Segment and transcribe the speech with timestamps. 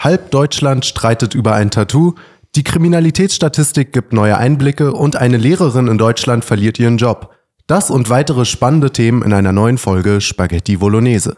[0.00, 2.14] Halb Deutschland streitet über ein Tattoo,
[2.54, 7.34] die Kriminalitätsstatistik gibt neue Einblicke und eine Lehrerin in Deutschland verliert ihren Job.
[7.66, 11.34] Das und weitere spannende Themen in einer neuen Folge Spaghetti Bolognese.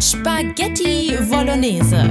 [0.00, 2.10] Spaghetti Bolognese.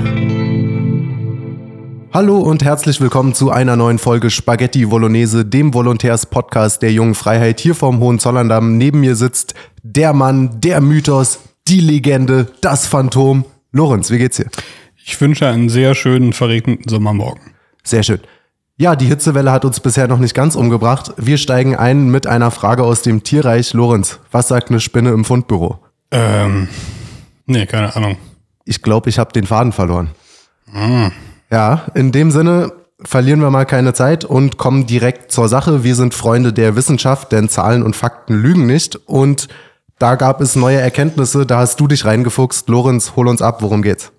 [2.14, 7.60] Hallo und herzlich willkommen zu einer neuen Folge Spaghetti Bolognese, dem Volontärs-Podcast der Jungen Freiheit.
[7.60, 8.78] Hier vom Hohenzollerndamm.
[8.78, 9.54] Neben mir sitzt
[9.84, 13.46] der Mann, der Mythos, die Legende, das Phantom.
[13.72, 14.50] Lorenz, wie geht's dir?
[15.04, 17.54] Ich wünsche einen sehr schönen, verregneten Sommermorgen.
[17.84, 18.20] Sehr schön.
[18.78, 21.14] Ja, die Hitzewelle hat uns bisher noch nicht ganz umgebracht.
[21.18, 23.74] Wir steigen ein mit einer Frage aus dem Tierreich.
[23.74, 25.80] Lorenz, was sagt eine Spinne im Fundbüro?
[26.12, 26.68] Ähm,
[27.46, 28.18] nee, keine Ahnung.
[28.66, 30.10] Ich glaube, ich habe den Faden verloren.
[30.74, 31.08] Mm.
[31.52, 35.84] Ja, in dem Sinne verlieren wir mal keine Zeit und kommen direkt zur Sache.
[35.84, 38.96] Wir sind Freunde der Wissenschaft, denn Zahlen und Fakten lügen nicht.
[39.08, 39.48] Und
[40.00, 42.68] da gab es neue Erkenntnisse, da hast du dich reingefuchst.
[42.70, 44.12] Lorenz, hol uns ab, worum geht's?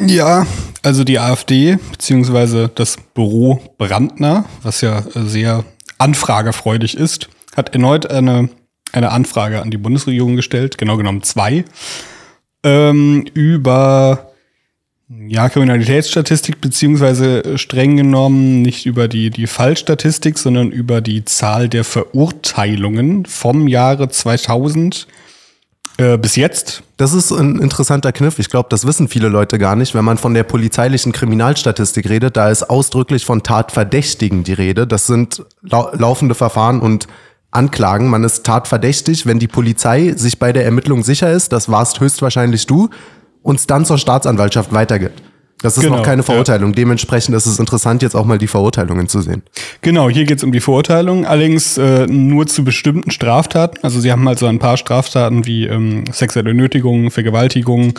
[0.00, 0.46] Ja,
[0.82, 5.64] also die AfD, beziehungsweise das Büro Brandner, was ja sehr
[5.98, 8.48] anfragefreudig ist, hat erneut eine,
[8.92, 11.64] eine Anfrage an die Bundesregierung gestellt, genau genommen zwei,
[12.64, 14.29] ähm, über
[15.26, 21.82] ja, Kriminalitätsstatistik, beziehungsweise streng genommen nicht über die, die Fallstatistik, sondern über die Zahl der
[21.82, 25.08] Verurteilungen vom Jahre 2000
[25.96, 26.84] äh, bis jetzt.
[26.96, 28.38] Das ist ein interessanter Kniff.
[28.38, 29.96] Ich glaube, das wissen viele Leute gar nicht.
[29.96, 34.86] Wenn man von der polizeilichen Kriminalstatistik redet, da ist ausdrücklich von Tatverdächtigen die Rede.
[34.86, 37.08] Das sind lau laufende Verfahren und
[37.50, 38.08] Anklagen.
[38.08, 42.66] Man ist tatverdächtig, wenn die Polizei sich bei der Ermittlung sicher ist, das warst höchstwahrscheinlich
[42.66, 42.90] du,
[43.42, 45.22] uns dann zur Staatsanwaltschaft weitergibt.
[45.62, 46.70] Das ist genau, noch keine Verurteilung.
[46.70, 46.76] Ja.
[46.76, 49.42] Dementsprechend ist es interessant, jetzt auch mal die Verurteilungen zu sehen.
[49.82, 53.78] Genau, hier geht es um die Verurteilung, allerdings äh, nur zu bestimmten Straftaten.
[53.82, 57.92] Also sie haben halt so ein paar Straftaten wie ähm, sexuelle Nötigung, Vergewaltigung,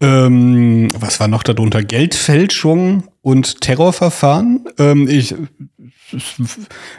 [0.00, 1.82] ähm, was war noch darunter?
[1.82, 4.64] Geldfälschung und Terrorverfahren.
[4.78, 5.34] Ähm, ich,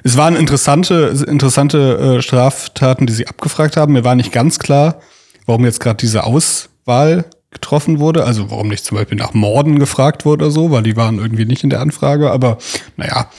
[0.03, 3.93] es waren interessante, interessante äh, Straftaten, die sie abgefragt haben.
[3.93, 4.99] Mir war nicht ganz klar,
[5.45, 8.25] warum jetzt gerade diese Auswahl getroffen wurde.
[8.25, 11.45] Also warum nicht zum Beispiel nach Morden gefragt wurde oder so, weil die waren irgendwie
[11.45, 12.31] nicht in der Anfrage.
[12.31, 12.57] Aber
[12.97, 13.29] naja,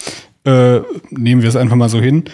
[0.44, 2.24] äh, nehmen wir es einfach mal so hin.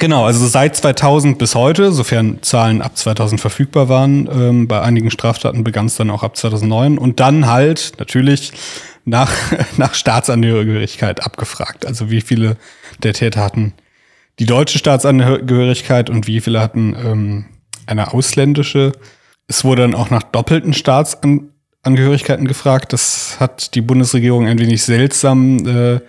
[0.00, 5.10] Genau, also seit 2000 bis heute, sofern Zahlen ab 2000 verfügbar waren, ähm, bei einigen
[5.10, 8.52] Straftaten begann es dann auch ab 2009 und dann halt natürlich
[9.04, 9.32] nach,
[9.76, 11.84] nach Staatsangehörigkeit abgefragt.
[11.84, 12.56] Also wie viele
[13.02, 13.74] der Täter hatten
[14.38, 17.44] die deutsche Staatsangehörigkeit und wie viele hatten ähm,
[17.86, 18.92] eine ausländische
[19.48, 22.92] es wurde dann auch nach doppelten Staatsangehörigkeiten gefragt.
[22.92, 26.00] Das hat die Bundesregierung ein wenig seltsam äh,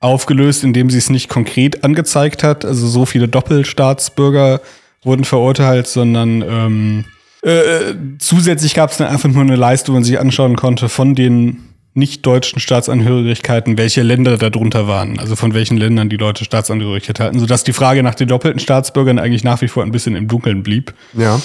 [0.00, 2.64] aufgelöst, indem sie es nicht konkret angezeigt hat.
[2.64, 4.60] Also so viele Doppelstaatsbürger
[5.02, 7.04] wurden verurteilt, sondern ähm,
[7.42, 11.14] äh, zusätzlich gab es dann einfach nur eine Leiste, wo man sich anschauen konnte von
[11.14, 17.20] den nicht deutschen Staatsangehörigkeiten, welche Länder darunter waren, also von welchen Ländern die Leute Staatsangehörigkeit
[17.20, 20.26] hatten, sodass die Frage nach den doppelten Staatsbürgern eigentlich nach wie vor ein bisschen im
[20.26, 20.92] Dunkeln blieb.
[21.12, 21.40] Ja.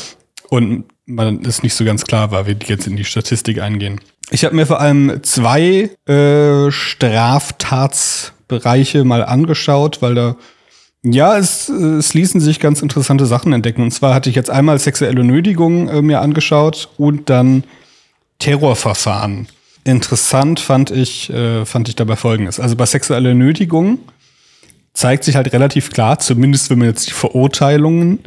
[0.50, 4.00] Und man ist nicht so ganz klar wie die jetzt in die Statistik eingehen.
[4.32, 10.38] Ich habe mir vor allem zwei äh, Straftatsbereiche mal angeschaut, weil da
[11.02, 13.84] ja, es, es ließen sich ganz interessante Sachen entdecken.
[13.84, 17.64] Und zwar hatte ich jetzt einmal sexuelle Nötigung äh, mir angeschaut und dann
[18.40, 19.48] Terrorverfahren.
[19.86, 22.60] Interessant fand ich, äh, fand ich dabei folgendes.
[22.60, 24.00] Also bei sexueller Nötigung
[24.94, 28.20] zeigt sich halt relativ klar, zumindest wenn man jetzt die Verurteilungen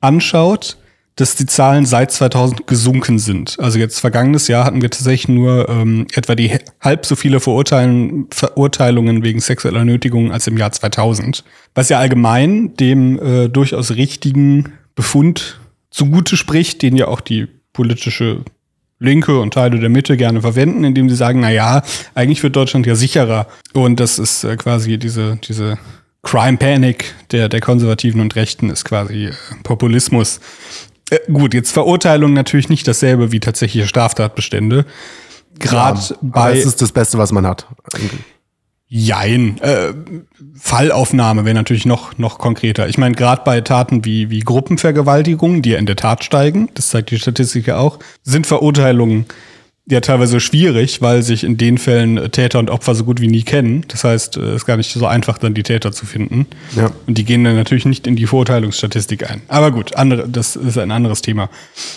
[0.00, 0.76] anschaut,
[1.20, 3.56] dass die Zahlen seit 2000 gesunken sind.
[3.60, 8.26] Also jetzt vergangenes Jahr hatten wir tatsächlich nur ähm, etwa die halb so viele Verurteilen,
[8.30, 11.44] Verurteilungen wegen sexueller Nötigung als im Jahr 2000.
[11.74, 15.60] Was ja allgemein dem äh, durchaus richtigen Befund
[15.90, 18.44] zugute spricht, den ja auch die politische
[18.98, 21.82] Linke und Teile der Mitte gerne verwenden, indem sie sagen, na ja,
[22.14, 23.46] eigentlich wird Deutschland ja sicherer.
[23.72, 25.78] Und das ist äh, quasi diese, diese
[26.22, 29.32] Crime Panic der, der Konservativen und Rechten ist quasi äh,
[29.62, 30.40] Populismus.
[31.10, 34.86] Äh, gut, jetzt Verurteilung natürlich nicht dasselbe wie tatsächliche Straftatbestände.
[35.58, 36.54] Gerade ja, bei.
[36.54, 37.66] Das ist das Beste, was man hat.
[38.92, 39.58] Jein.
[39.60, 39.92] Äh,
[40.58, 42.88] Fallaufnahme wäre natürlich noch, noch konkreter.
[42.88, 46.88] Ich meine, gerade bei Taten wie, wie Gruppenvergewaltigungen, die ja in der Tat steigen, das
[46.88, 49.26] zeigt die Statistik ja auch, sind Verurteilungen
[49.90, 53.42] ja teilweise schwierig, weil sich in den Fällen Täter und Opfer so gut wie nie
[53.42, 53.84] kennen.
[53.88, 56.46] Das heißt, es ist gar nicht so einfach, dann die Täter zu finden.
[56.76, 56.90] Ja.
[57.06, 59.42] Und die gehen dann natürlich nicht in die Verurteilungsstatistik ein.
[59.48, 61.50] Aber gut, andere, das ist ein anderes Thema.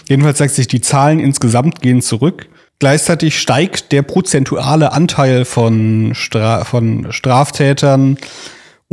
[0.08, 2.48] Jedenfalls zeigt sich, die Zahlen insgesamt gehen zurück.
[2.80, 8.18] Gleichzeitig steigt der prozentuale Anteil von, Stra von Straftätern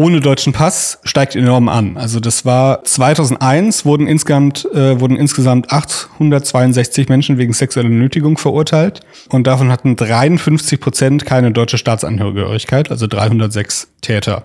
[0.01, 1.99] ohne deutschen Pass steigt enorm an.
[1.99, 9.01] Also das war 2001 wurden insgesamt äh, wurden insgesamt 862 Menschen wegen sexueller Nötigung verurteilt
[9.29, 14.45] und davon hatten 53 Prozent keine deutsche Staatsangehörigkeit, also 306 Täter.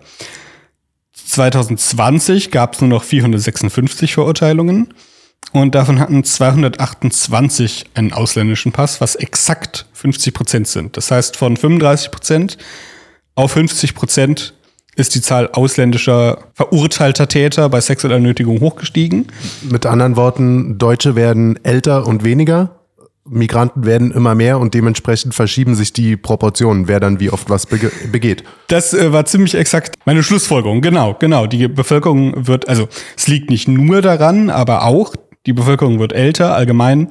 [1.13, 4.93] 2020 gab es nur noch 456 Verurteilungen
[5.53, 10.97] und davon hatten 228 einen ausländischen Pass, was exakt 50 Prozent sind.
[10.97, 12.57] Das heißt, von 35 Prozent
[13.35, 14.54] auf 50 Prozent
[14.95, 19.27] ist die Zahl ausländischer verurteilter Täter bei sexueller Nötigung hochgestiegen.
[19.69, 22.71] Mit anderen Worten, Deutsche werden älter und weniger,
[23.27, 27.65] Migranten werden immer mehr und dementsprechend verschieben sich die Proportionen, wer dann wie oft was
[27.65, 28.43] bege begeht.
[28.67, 30.81] Das äh, war ziemlich exakt meine Schlussfolgerung.
[30.81, 31.47] Genau, genau.
[31.47, 32.87] Die Bevölkerung wird, also
[33.17, 35.15] es liegt nicht nur daran, aber auch,
[35.47, 37.09] die Bevölkerung wird älter, allgemein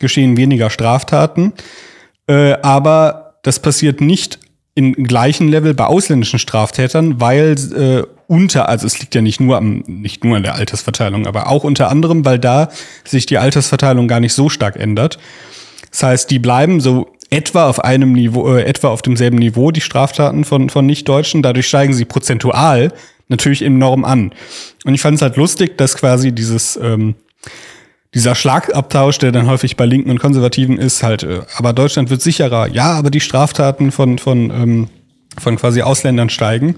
[0.00, 1.52] geschehen weniger Straftaten.
[2.26, 4.40] Äh, aber das passiert nicht
[4.74, 9.56] im gleichen Level bei ausländischen Straftätern, weil äh, unter, also es liegt ja nicht nur
[9.56, 12.68] am, nicht nur an der Altersverteilung, aber auch unter anderem, weil da
[13.04, 15.18] sich die Altersverteilung gar nicht so stark ändert.
[15.90, 19.80] Das heißt, die bleiben so etwa auf einem Niveau, äh, etwa auf demselben Niveau, die
[19.80, 21.42] Straftaten von, von Nicht-Deutschen.
[21.42, 22.92] Dadurch steigen sie prozentual
[23.28, 24.32] natürlich enorm an.
[24.84, 27.14] Und ich fand es halt lustig, dass quasi dieses, ähm,
[28.14, 32.22] dieser Schlagabtausch, der dann häufig bei Linken und Konservativen ist, halt, äh, aber Deutschland wird
[32.22, 32.68] sicherer.
[32.68, 34.88] Ja, aber die Straftaten von, von, ähm,
[35.38, 36.76] von quasi Ausländern steigen.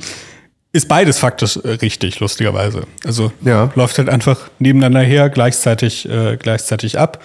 [0.73, 2.83] Ist beides faktisch äh, richtig, lustigerweise.
[3.05, 3.71] Also Ja.
[3.75, 7.23] läuft halt einfach nebeneinander her, gleichzeitig, äh, gleichzeitig ab.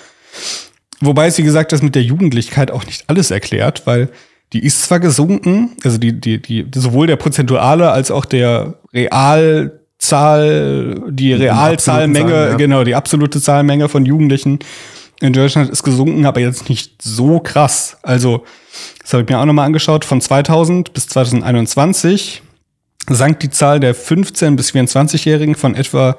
[1.00, 4.10] Wobei es, wie gesagt, das mit der Jugendlichkeit auch nicht alles erklärt, weil
[4.54, 8.75] die ist zwar gesunken, also die, die, die, sowohl der prozentuale als auch der
[10.01, 12.56] Realzahl, die Realzahlmenge, ja.
[12.56, 14.59] genau, die absolute Zahlmenge von Jugendlichen
[15.21, 17.98] in Deutschland ist gesunken, aber jetzt nicht so krass.
[18.01, 18.44] Also,
[19.01, 22.42] das habe ich mir auch nochmal angeschaut, von 2000 bis 2021
[23.09, 26.18] sank die Zahl der 15- bis 24-Jährigen von etwa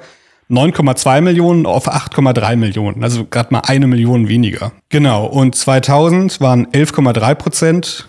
[0.49, 4.71] 9,2 Millionen auf 8,3 Millionen, also gerade mal eine Million weniger.
[4.89, 8.07] Genau, und 2000 waren 11,3 Prozent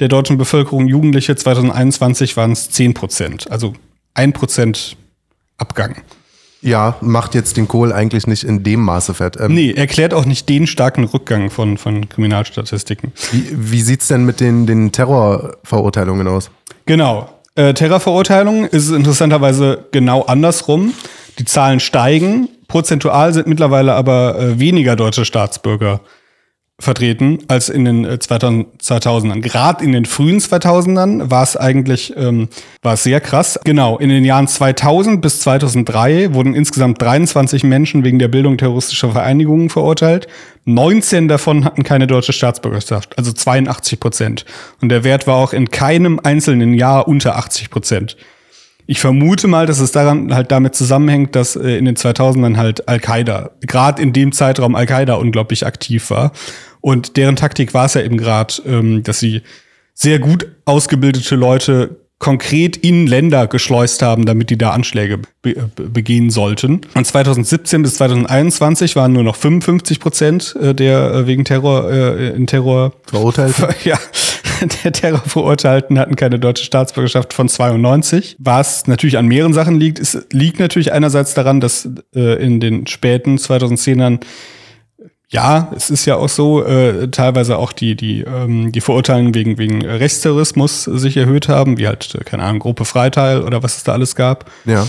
[0.00, 3.74] der deutschen Bevölkerung Jugendliche, 2021 waren es 10 Prozent, also
[4.18, 4.96] ein Prozent
[5.58, 5.96] Abgang.
[6.60, 9.36] Ja, macht jetzt den Kohl eigentlich nicht in dem Maße fett.
[9.40, 13.12] Ähm, Nee, erklärt auch nicht den starken Rückgang von, von Kriminalstatistiken.
[13.30, 16.50] Wie, wie sieht's denn mit den, den Terrorverurteilungen aus?
[16.86, 17.32] Genau.
[17.54, 20.94] Äh, Terrorverurteilungen ist es interessanterweise genau andersrum.
[21.38, 22.48] Die Zahlen steigen.
[22.66, 26.00] Prozentual sind mittlerweile aber äh, weniger deutsche Staatsbürger
[26.80, 29.40] vertreten als in den äh, 2000, 2000ern.
[29.40, 32.48] Gerade in den frühen 2000ern war es eigentlich ähm,
[32.82, 33.58] war es sehr krass.
[33.64, 39.10] Genau, in den Jahren 2000 bis 2003 wurden insgesamt 23 Menschen wegen der Bildung terroristischer
[39.10, 40.28] Vereinigungen verurteilt.
[40.66, 44.44] 19 davon hatten keine deutsche Staatsbürgerschaft, also 82 Prozent.
[44.80, 48.16] Und der Wert war auch in keinem einzelnen Jahr unter 80 Prozent.
[48.90, 52.88] Ich vermute mal, dass es daran halt damit zusammenhängt, dass äh, in den 2000ern halt
[52.88, 56.32] Al-Qaida, gerade in dem Zeitraum Al-Qaida unglaublich aktiv war.
[56.88, 59.42] Und deren Taktik war es ja eben gerade, ähm, dass sie
[59.92, 65.90] sehr gut ausgebildete Leute konkret in Länder geschleust haben, damit die da Anschläge be be
[65.90, 66.80] begehen sollten.
[66.94, 72.30] Und 2017 bis 2021 waren nur noch 55 Prozent äh, der äh, wegen Terror äh,
[72.30, 73.68] in Terror Verurteilte?
[73.84, 73.98] ja,
[74.82, 78.36] der Terrorverurteilten hatten keine deutsche Staatsbürgerschaft von 92.
[78.38, 82.86] Was natürlich an mehreren Sachen liegt, es liegt natürlich einerseits daran, dass äh, in den
[82.86, 84.20] späten 2010ern
[85.30, 89.58] ja, es ist ja auch so, äh, teilweise auch die, die, ähm, die Verurteilungen wegen,
[89.58, 93.84] wegen Rechtsterrorismus sich erhöht haben, wie halt, äh, keine Ahnung, Gruppe Freiteil oder was es
[93.84, 94.50] da alles gab.
[94.64, 94.86] Ja.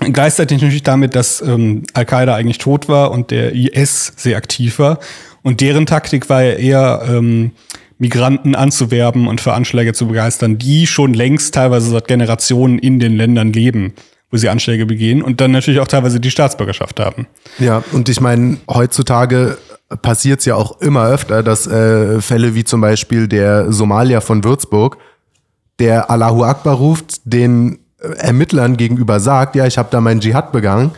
[0.00, 4.98] Gleichzeitig natürlich damit, dass ähm, Al-Qaida eigentlich tot war und der IS sehr aktiv war.
[5.42, 7.52] Und deren Taktik war ja eher, ähm,
[7.98, 13.16] Migranten anzuwerben und für Anschläge zu begeistern, die schon längst teilweise seit Generationen in den
[13.16, 13.94] Ländern leben,
[14.30, 17.26] wo sie Anschläge begehen und dann natürlich auch teilweise die Staatsbürgerschaft haben.
[17.58, 19.58] Ja, und ich meine, heutzutage
[20.02, 24.44] passiert es ja auch immer öfter, dass äh, Fälle wie zum Beispiel der Somalier von
[24.44, 24.98] Würzburg,
[25.78, 30.52] der Allahu Akbar ruft, den äh, Ermittlern gegenüber sagt, ja, ich habe da meinen Dschihad
[30.52, 30.90] begangen,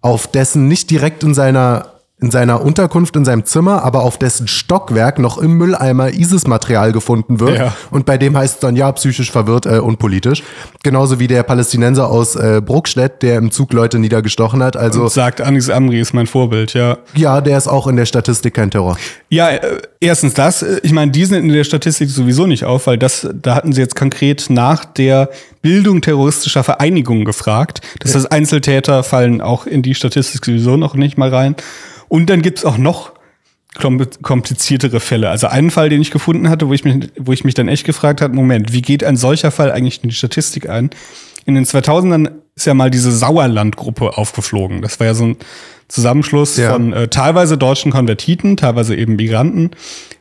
[0.00, 1.91] auf dessen nicht direkt in seiner
[2.22, 7.40] in seiner Unterkunft in seinem Zimmer, aber auf dessen Stockwerk noch im Mülleimer ISIS-Material gefunden
[7.40, 7.58] wird.
[7.58, 7.74] Ja.
[7.90, 10.42] Und bei dem heißt es dann, ja, psychisch verwirrt, äh, unpolitisch.
[10.82, 14.76] Genauso wie der Palästinenser aus äh, Bruckstedt, der im Zug Leute niedergestochen hat.
[14.76, 16.98] Also Und sagt, Anis Amri ist mein Vorbild, ja.
[17.14, 18.96] ja, der ist auch in der Statistik kein Terror.
[19.28, 20.62] Ja, äh, erstens das.
[20.62, 23.72] äh, Ich meine, die sind in der Statistik sowieso nicht auf, weil das, da hatten
[23.72, 25.28] sie jetzt konkret nach der
[25.60, 27.80] Bildung terroristischer Vereinigungen gefragt.
[28.00, 31.56] Das heißt, Einzeltäter fallen auch in die Statistik sowieso noch nicht mal rein.
[32.12, 33.12] Und dann gibt's auch noch
[33.74, 35.30] kom- kompliziertere Fälle.
[35.30, 37.86] Also einen Fall, den ich gefunden hatte, wo ich mich, wo ich mich dann echt
[37.86, 40.90] gefragt habe, Moment, wie geht ein solcher Fall eigentlich in die Statistik ein?
[41.46, 44.82] in den 2000ern ist ja mal diese Sauerland-Gruppe aufgeflogen.
[44.82, 45.36] Das war ja so ein
[45.88, 46.72] Zusammenschluss Ja.
[46.74, 49.70] von äh, teilweise deutschen Konvertiten, teilweise eben Migranten.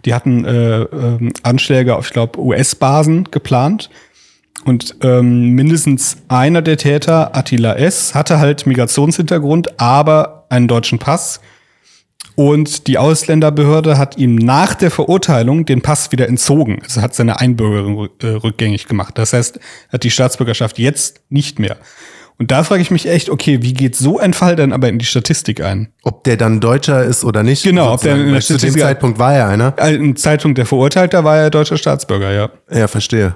[0.06, 3.90] Die hatten äh, ähm, Anschläge auf, ich glaube, US-Basen geplant.
[4.66, 11.40] Und ähm, mindestens einer der Täter, Attila S., hatte halt Migrationshintergrund, aber einen deutschen Pass.
[12.36, 16.80] Und die Ausländerbehörde hat ihm nach der Verurteilung den Pass wieder entzogen.
[16.84, 19.18] Also hat seine Einbürgerung äh, rückgängig gemacht.
[19.18, 19.60] Das heißt,
[19.92, 21.78] hat die Staatsbürgerschaft jetzt nicht mehr.
[22.40, 24.98] Und da frage ich mich echt, okay, wie geht so ein Fall dann aber in
[24.98, 25.94] die Statistik ein?
[26.02, 27.64] Ob der dann Deutscher ist oder nicht.
[27.64, 29.74] Genau, ob der in der Weil Zu dem Statistik- Zeitpunkt war er einer.
[29.78, 32.50] Äh, Im Zeitpunkt der Verurteilter war er deutscher Staatsbürger, ja.
[32.72, 33.36] Ja, verstehe.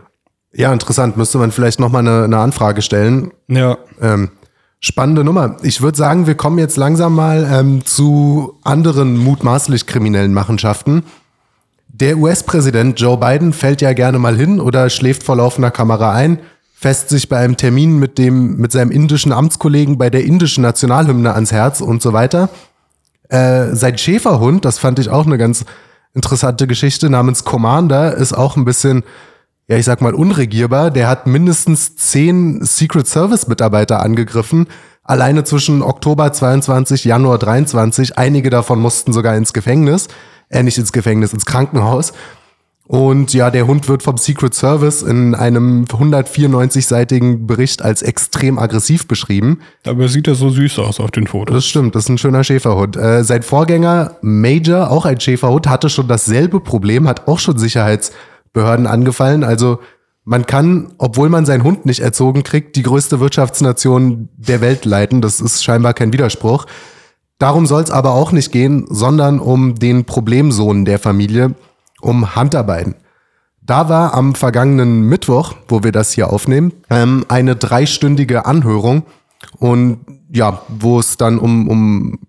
[0.54, 1.18] Ja, interessant.
[1.18, 3.32] Müsste man vielleicht nochmal eine, eine Anfrage stellen.
[3.48, 3.78] Ja.
[4.02, 4.32] Ähm,
[4.86, 5.58] spannende Nummer.
[5.64, 11.04] Ich würde sagen, wir kommen jetzt langsam mal ähm, zu anderen mutmaßlich kriminellen Machenschaften.
[11.88, 16.40] Der US-Präsident Joe Biden fällt ja gerne mal hin oder schläft vor laufender Kamera ein,
[16.76, 21.34] fässt sich bei einem Termin mit dem, mit seinem indischen Amtskollegen bei der indischen Nationalhymne
[21.34, 22.50] ans Herz und so weiter.
[23.30, 25.66] Äh, sein Schäferhund, das fand ich auch eine ganz
[26.14, 29.04] interessante Geschichte, namens Commander, ist auch ein bisschen,
[29.68, 30.92] ja, ich sag mal, unregierbar.
[30.92, 34.68] Der hat mindestens zehn Secret Service Mitarbeiter angegriffen.
[35.04, 38.18] Alleine zwischen Oktober 22, Januar 23.
[38.18, 40.08] Einige davon mussten sogar ins Gefängnis.
[40.50, 42.14] Äh, nicht ins Gefängnis, ins Krankenhaus.
[42.88, 49.08] Und ja, der Hund wird vom Secret Service in einem 194-seitigen Bericht als extrem aggressiv
[49.08, 49.62] beschrieben.
[49.88, 51.56] Aber sieht er so süß aus auf den Fotos.
[51.56, 52.96] Das stimmt, das ist ein schöner Schäferhund.
[52.96, 57.58] Äh, sein Vorgänger Major, auch ein Schäferhund, hatte schon dasselbe Problem, hat auch schon
[58.56, 59.44] Sicherheitsbehörden angefallen.
[59.44, 59.80] Also
[60.24, 65.22] man kann, obwohl man seinen Hund nicht erzogen kriegt, die größte Wirtschaftsnation der Welt leiten.
[65.22, 66.66] Das ist scheinbar kein Widerspruch.
[67.38, 71.54] Darum soll es aber auch nicht gehen, sondern um den Problemsohn der Familie,
[72.02, 72.96] um Hunter Biden.
[73.62, 79.04] Da war am vergangenen Mittwoch, wo wir das hier aufnehmen, ähm, eine dreistündige Anhörung
[79.58, 80.00] und
[80.32, 82.20] ja, wo es dann um, um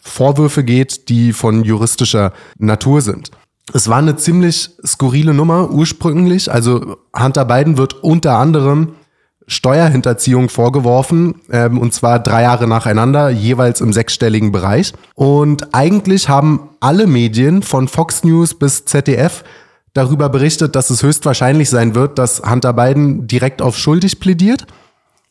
[0.00, 3.30] Vorwürfe geht, die von juristischer Natur sind.
[3.74, 6.50] Es war eine ziemlich skurrile Nummer ursprünglich.
[6.50, 8.94] Also Hunter Biden wird unter anderem
[9.46, 14.92] Steuerhinterziehung vorgeworfen, ähm, und zwar drei Jahre nacheinander, jeweils im sechsstelligen Bereich.
[15.14, 19.44] Und eigentlich haben alle Medien von Fox News bis ZDF
[19.94, 24.66] darüber berichtet, dass es höchstwahrscheinlich sein wird, dass Hunter Biden direkt auf schuldig plädiert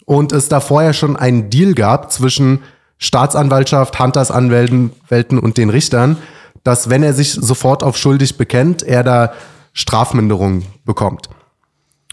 [0.06, 2.60] und es da vorher schon einen Deal gab zwischen
[2.98, 4.91] Staatsanwaltschaft, Hunters Anwälten
[5.39, 6.17] und den Richtern,
[6.67, 9.31] dass wenn er sich sofort auf schuldig bekennt, er da
[9.71, 11.29] Strafminderung bekommt.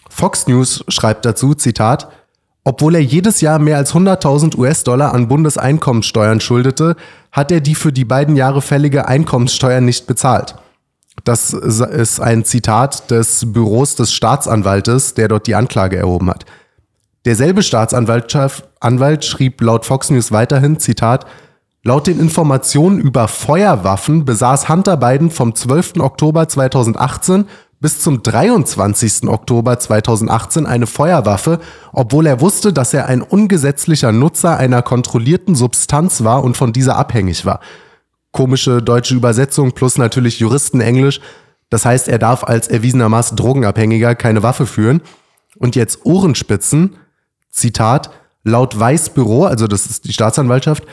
[0.09, 2.07] Fox News schreibt dazu, Zitat,
[2.63, 6.95] obwohl er jedes Jahr mehr als 100.000 US-Dollar an Bundeseinkommenssteuern schuldete,
[7.33, 10.55] hat er die für die beiden Jahre fällige Einkommenssteuer nicht bezahlt.
[11.25, 16.45] Das ist ein Zitat des Büros des Staatsanwaltes, der dort die Anklage erhoben hat.
[17.25, 21.27] Derselbe Staatsanwaltschaft Anwalt schrieb laut Fox News weiterhin, Zitat,
[21.87, 25.99] Laut den Informationen über Feuerwaffen besaß Hunter Biden vom 12.
[25.99, 27.45] Oktober 2018
[27.79, 29.29] bis zum 23.
[29.29, 31.61] Oktober 2018 eine Feuerwaffe,
[31.93, 36.97] obwohl er wusste, dass er ein ungesetzlicher Nutzer einer kontrollierten Substanz war und von dieser
[36.97, 37.61] abhängig war.
[38.33, 41.21] Komische deutsche Übersetzung plus natürlich Juristenenglisch.
[41.69, 45.03] Das heißt, er darf als erwiesenermaßen Drogenabhängiger keine Waffe führen.
[45.59, 46.97] Und jetzt Ohrenspitzen.
[47.51, 48.11] Zitat,
[48.43, 50.85] laut Weißbüro, also das ist die Staatsanwaltschaft,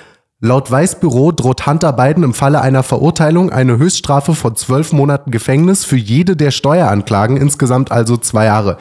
[0.42, 5.86] laut Weißbüro droht Hunter Biden im Falle einer Verurteilung eine Höchststrafe von zwölf Monaten Gefängnis
[5.86, 8.78] für jede der Steueranklagen, insgesamt also zwei Jahre.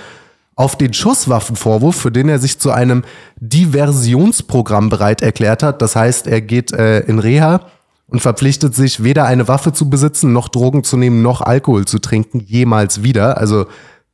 [0.57, 3.05] Auf den Schusswaffenvorwurf, für den er sich zu einem
[3.41, 7.61] Diversionsprogramm bereit erklärt hat, das heißt, er geht äh, in Reha
[8.09, 11.99] und verpflichtet sich, weder eine Waffe zu besitzen, noch Drogen zu nehmen, noch Alkohol zu
[11.99, 13.39] trinken, jemals wieder.
[13.39, 13.67] Also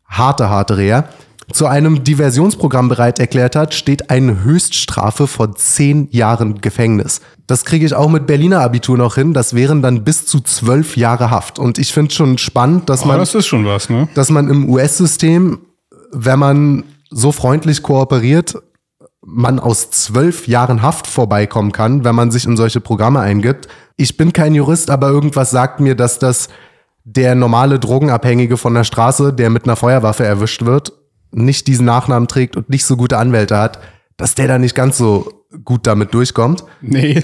[0.04, 1.04] harte, harte Reha
[1.52, 7.20] zu einem Diversionsprogramm bereit erklärt hat, steht eine Höchststrafe von zehn Jahren Gefängnis.
[7.46, 9.32] Das kriege ich auch mit Berliner Abitur noch hin.
[9.32, 11.58] Das wären dann bis zu zwölf Jahre Haft.
[11.58, 14.08] Und ich finde schon spannend, dass Aber man, das ist schon was, ne?
[14.14, 15.60] dass man im US-System,
[16.10, 18.56] wenn man so freundlich kooperiert,
[19.24, 23.68] man aus zwölf Jahren Haft vorbeikommen kann, wenn man sich in solche Programme eingibt.
[23.96, 26.48] Ich bin kein Jurist, aber irgendwas sagt mir, dass das
[27.04, 30.92] der normale Drogenabhängige von der Straße, der mit einer Feuerwaffe erwischt wird,
[31.36, 33.78] nicht diesen Nachnamen trägt und nicht so gute Anwälte hat,
[34.16, 36.64] dass der da nicht ganz so gut damit durchkommt.
[36.80, 37.22] Nee.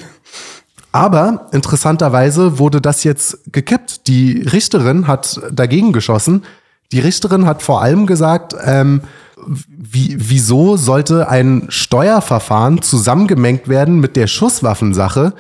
[0.93, 4.07] Aber interessanterweise wurde das jetzt gekippt.
[4.09, 6.45] Die Richterin hat dagegen geschossen.
[6.93, 9.01] Die Richterin hat vor allem gesagt, ähm,
[9.47, 15.33] wie, wieso sollte ein Steuerverfahren zusammengemengt werden mit der Schusswaffensache?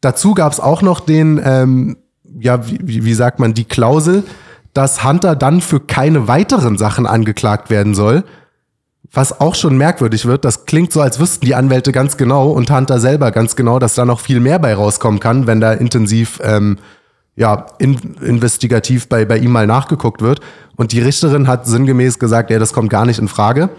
[0.00, 1.98] Dazu gab es auch noch den, ähm,
[2.38, 4.24] ja, wie, wie wie sagt man, die Klausel,
[4.74, 8.24] dass Hunter dann für keine weiteren Sachen angeklagt werden soll,
[9.12, 12.70] Was auch schon merkwürdig wird, das klingt so, als wüssten die Anwälte ganz genau und
[12.70, 16.40] Hunter selber ganz genau, dass da noch viel mehr bei rauskommen kann, wenn da intensiv,
[16.42, 16.78] ähm,
[17.36, 20.40] ja, in, investigativ bei, bei ihm mal nachgeguckt wird.
[20.74, 23.70] Und die Richterin hat sinngemäß gesagt, ja, das kommt gar nicht in Frage.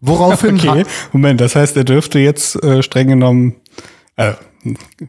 [0.00, 0.56] Woraufhin.
[0.64, 3.54] Okay, Moment, das heißt, er dürfte jetzt äh, streng genommen,
[4.16, 4.32] äh,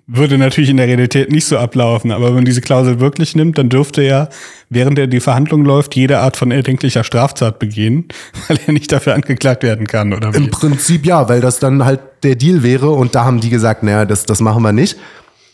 [0.07, 3.57] würde natürlich in der Realität nicht so ablaufen, aber wenn man diese Klausel wirklich nimmt,
[3.57, 4.29] dann dürfte er,
[4.69, 8.05] während er die Verhandlung läuft, jede Art von erdenklicher Straftat begehen,
[8.47, 10.37] weil er nicht dafür angeklagt werden kann, oder wie?
[10.37, 13.83] Im Prinzip ja, weil das dann halt der Deal wäre und da haben die gesagt,
[13.83, 14.97] naja, das, das machen wir nicht.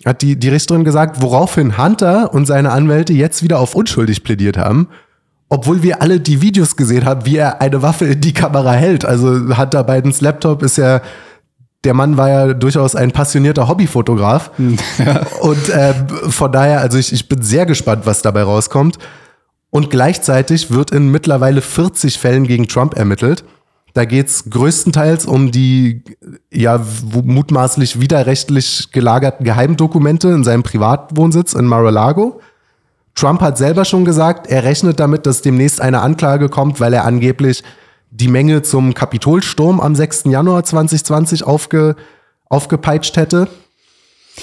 [0.06, 4.58] Hat die, die Richterin gesagt, woraufhin Hunter und seine Anwälte jetzt wieder auf unschuldig plädiert
[4.58, 4.88] haben.
[5.50, 9.04] Obwohl wir alle die Videos gesehen haben, wie er eine Waffe in die Kamera hält.
[9.04, 11.02] Also Hunter Bidens Laptop ist ja
[11.84, 14.52] der Mann war ja durchaus ein passionierter Hobbyfotograf.
[14.98, 15.26] Ja.
[15.42, 15.94] Und äh,
[16.30, 18.98] von daher, also ich, ich bin sehr gespannt, was dabei rauskommt.
[19.70, 23.46] Und gleichzeitig wird in mittlerweile 40 Fällen gegen Trump ermittelt.
[23.94, 26.04] Da geht's größtenteils um die
[26.52, 26.84] ja
[27.24, 32.42] mutmaßlich widerrechtlich gelagerten Geheimdokumente in seinem Privatwohnsitz in Mar-a-Lago.
[33.16, 37.06] Trump hat selber schon gesagt, er rechnet damit, dass demnächst eine Anklage kommt, weil er
[37.06, 37.64] angeblich
[38.12, 40.26] die Menge zum Kapitolsturm am 6.
[40.26, 41.96] Januar 2020 aufge,
[42.50, 43.48] aufgepeitscht hätte.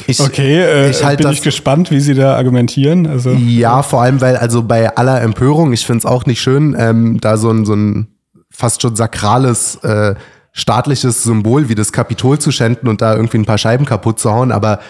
[0.06, 3.06] Ich, okay, äh, ich halt bin das, ich gespannt, wie Sie da argumentieren.
[3.06, 6.76] Also, ja, vor allem, weil also bei aller Empörung, ich finde es auch nicht schön,
[6.78, 8.08] ähm, da so ein, so ein
[8.50, 10.14] fast schon sakrales äh,
[10.52, 14.30] staatliches Symbol wie das Kapitol zu schänden und da irgendwie ein paar Scheiben kaputt zu
[14.32, 14.80] hauen, aber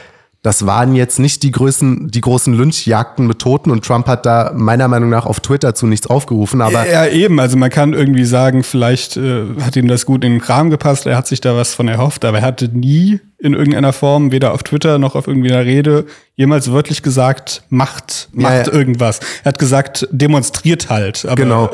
[0.43, 4.53] das waren jetzt nicht die größten, die großen Lynchjagden mit Toten und Trump hat da
[4.55, 6.61] meiner Meinung nach auf Twitter zu nichts aufgerufen.
[6.61, 7.41] Aber ja, eben.
[7.41, 11.07] Also man kann irgendwie sagen, vielleicht äh, hat ihm das gut in den Kram gepasst,
[11.07, 14.53] er hat sich da was von erhofft, aber er hatte nie in irgendeiner Form, weder
[14.55, 18.73] auf Twitter noch auf irgendwie einer Rede, jemals wörtlich gesagt, macht, macht ja, ja.
[18.73, 19.21] irgendwas.
[19.43, 21.27] Er hat gesagt, demonstriert halt.
[21.27, 21.71] Aber, genau.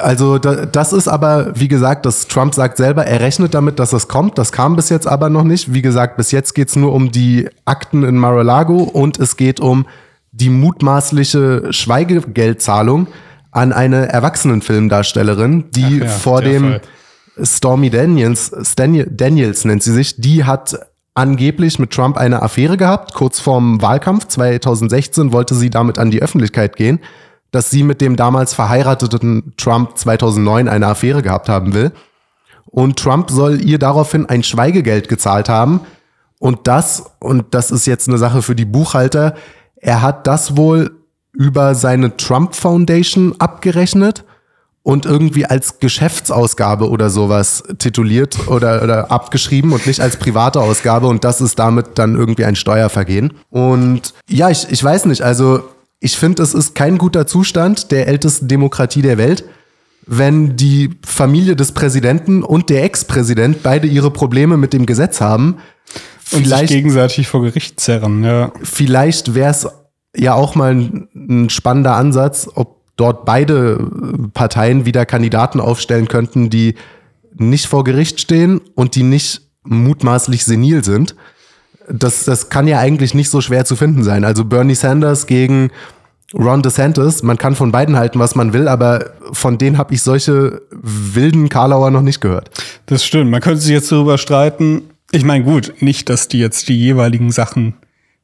[0.00, 4.08] Also das ist aber, wie gesagt, dass Trump sagt selber, er rechnet damit, dass es
[4.08, 4.38] kommt.
[4.38, 5.72] Das kam bis jetzt aber noch nicht.
[5.72, 9.60] Wie gesagt, bis jetzt geht es nur um die Akten in Mar-a-Lago und es geht
[9.60, 9.86] um
[10.32, 13.08] die mutmaßliche Schweigegeldzahlung
[13.50, 16.80] an eine Erwachsenenfilmdarstellerin, die ja, vor dem Fall.
[17.42, 20.78] Stormy Daniels, Daniels nennt sie sich, die hat
[21.14, 23.14] angeblich mit Trump eine Affäre gehabt.
[23.14, 27.00] Kurz vorm Wahlkampf 2016 wollte sie damit an die Öffentlichkeit gehen
[27.50, 31.92] dass sie mit dem damals verheirateten Trump 2009 eine Affäre gehabt haben will.
[32.66, 35.80] Und Trump soll ihr daraufhin ein Schweigegeld gezahlt haben.
[36.38, 39.34] Und das, und das ist jetzt eine Sache für die Buchhalter,
[39.76, 40.92] er hat das wohl
[41.32, 44.24] über seine Trump Foundation abgerechnet
[44.82, 51.06] und irgendwie als Geschäftsausgabe oder sowas tituliert oder, oder abgeschrieben und nicht als private Ausgabe
[51.06, 53.34] und das ist damit dann irgendwie ein Steuervergehen.
[53.50, 55.62] Und ja, ich, ich weiß nicht, also
[56.00, 59.44] ich finde, es ist kein guter Zustand der ältesten Demokratie der Welt,
[60.06, 65.58] wenn die Familie des Präsidenten und der Ex-Präsident beide ihre Probleme mit dem Gesetz haben.
[66.32, 68.52] Und vielleicht, sich gegenseitig vor Gericht zerren, ja.
[68.62, 69.68] Vielleicht wäre es
[70.16, 73.78] ja auch mal ein, ein spannender Ansatz, ob dort beide
[74.32, 76.76] Parteien wieder Kandidaten aufstellen könnten, die
[77.34, 81.14] nicht vor Gericht stehen und die nicht mutmaßlich senil sind
[81.88, 84.24] das, das kann ja eigentlich nicht so schwer zu finden sein.
[84.24, 85.70] Also Bernie Sanders gegen
[86.32, 90.02] Ron DeSantis, man kann von beiden halten, was man will, aber von denen habe ich
[90.02, 92.50] solche wilden Karlauer noch nicht gehört.
[92.86, 93.30] Das stimmt.
[93.30, 94.82] Man könnte sich jetzt darüber streiten.
[95.10, 97.74] Ich meine, gut, nicht, dass die jetzt die jeweiligen Sachen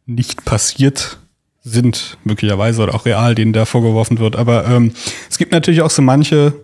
[0.07, 1.19] nicht passiert
[1.64, 4.37] sind, möglicherweise oder auch real, denen da vorgeworfen wird.
[4.37, 4.92] Aber ähm,
[5.29, 6.55] es gibt natürlich auch so manche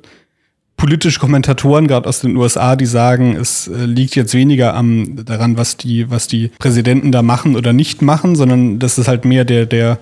[0.82, 5.56] politische Kommentatoren, gerade aus den USA, die sagen, es äh, liegt jetzt weniger am daran,
[5.56, 9.44] was die, was die Präsidenten da machen oder nicht machen, sondern dass es halt mehr
[9.44, 10.00] der, der,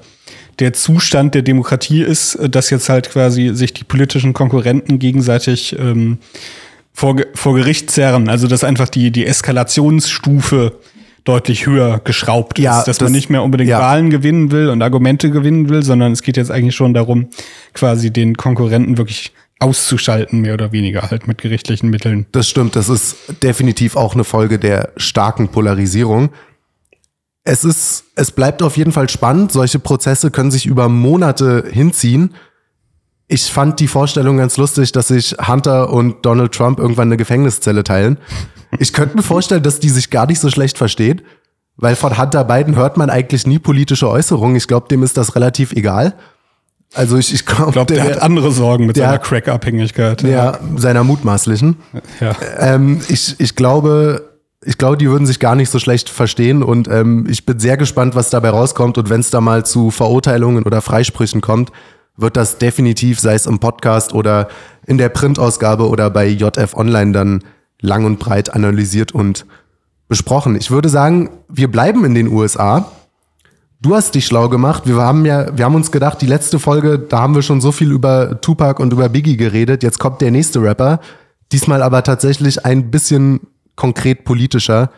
[0.59, 6.17] der Zustand der Demokratie ist, dass jetzt halt quasi sich die politischen Konkurrenten gegenseitig ähm,
[6.95, 8.31] vor, vor Gericht zerren.
[8.31, 10.79] Also dass einfach die, die Eskalationsstufe
[11.25, 13.81] deutlich höher geschraubt ja, ist, dass das, man nicht mehr unbedingt ja.
[13.81, 17.29] Wahlen gewinnen will und Argumente gewinnen will, sondern es geht jetzt eigentlich schon darum,
[17.75, 22.27] quasi den Konkurrenten wirklich auszuschalten, mehr oder weniger, halt mit gerichtlichen Mitteln.
[22.33, 26.31] Das stimmt, das ist definitiv auch eine Folge der starken Polarisierung.
[27.45, 29.53] Es ist, es bleibt auf jeden Fall spannend.
[29.53, 32.35] Solche Prozesse können sich über Monate hinziehen.
[33.29, 37.85] Ich fand die Vorstellung ganz lustig, dass sich Hunter und Donald Trump irgendwann eine Gefängniszelle
[37.85, 38.19] teilen.
[38.79, 41.23] Ich könnte mir vorstellen, dass die sich gar nicht so schlecht verstehen,
[41.77, 44.57] weil von Hunter Biden hört man eigentlich nie politische Äußerungen.
[44.57, 46.15] Ich glaube, dem ist das relativ egal.
[46.95, 50.23] Also ich, ich glaube, glaub, der, der, hat andere Sorgen mit seiner Crack-Abhängigkeit.
[50.23, 51.77] Ja, seiner mutmaßlichen.
[52.21, 52.35] Ja.
[52.59, 54.31] Ähm, ich, ich glaube,
[54.65, 57.77] ich glaube, die würden sich gar nicht so schlecht verstehen und ähm, ich bin sehr
[57.77, 61.71] gespannt, was dabei rauskommt und wenn es da mal zu Verurteilungen oder Freisprüchen kommt,
[62.17, 64.49] wird das definitiv, sei es im Podcast oder
[64.87, 67.45] in der Printausgabe oder bei JF Online dann
[67.81, 69.47] lang und breit analysiert und
[70.09, 70.57] besprochen.
[70.57, 72.91] Ich würde sagen, wir bleiben in den USA.
[73.83, 74.83] Du hast dich schlau gemacht.
[74.85, 77.73] Wir haben ja, wir haben uns gedacht, die letzte Folge, da haben wir schon so
[77.73, 79.83] viel über Tupac und über Biggie geredet.
[79.83, 81.01] Jetzt kommt der nächste Rapper.
[81.51, 83.41] Diesmal aber tatsächlich ein bisschen
[83.77, 84.91] konkret politischer.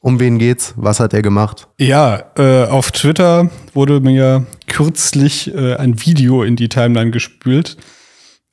[0.00, 0.74] Um wen geht's?
[0.76, 1.68] Was hat er gemacht?
[1.78, 7.76] Ja, äh, auf Twitter wurde mir kürzlich äh, ein Video in die Timeline gespült,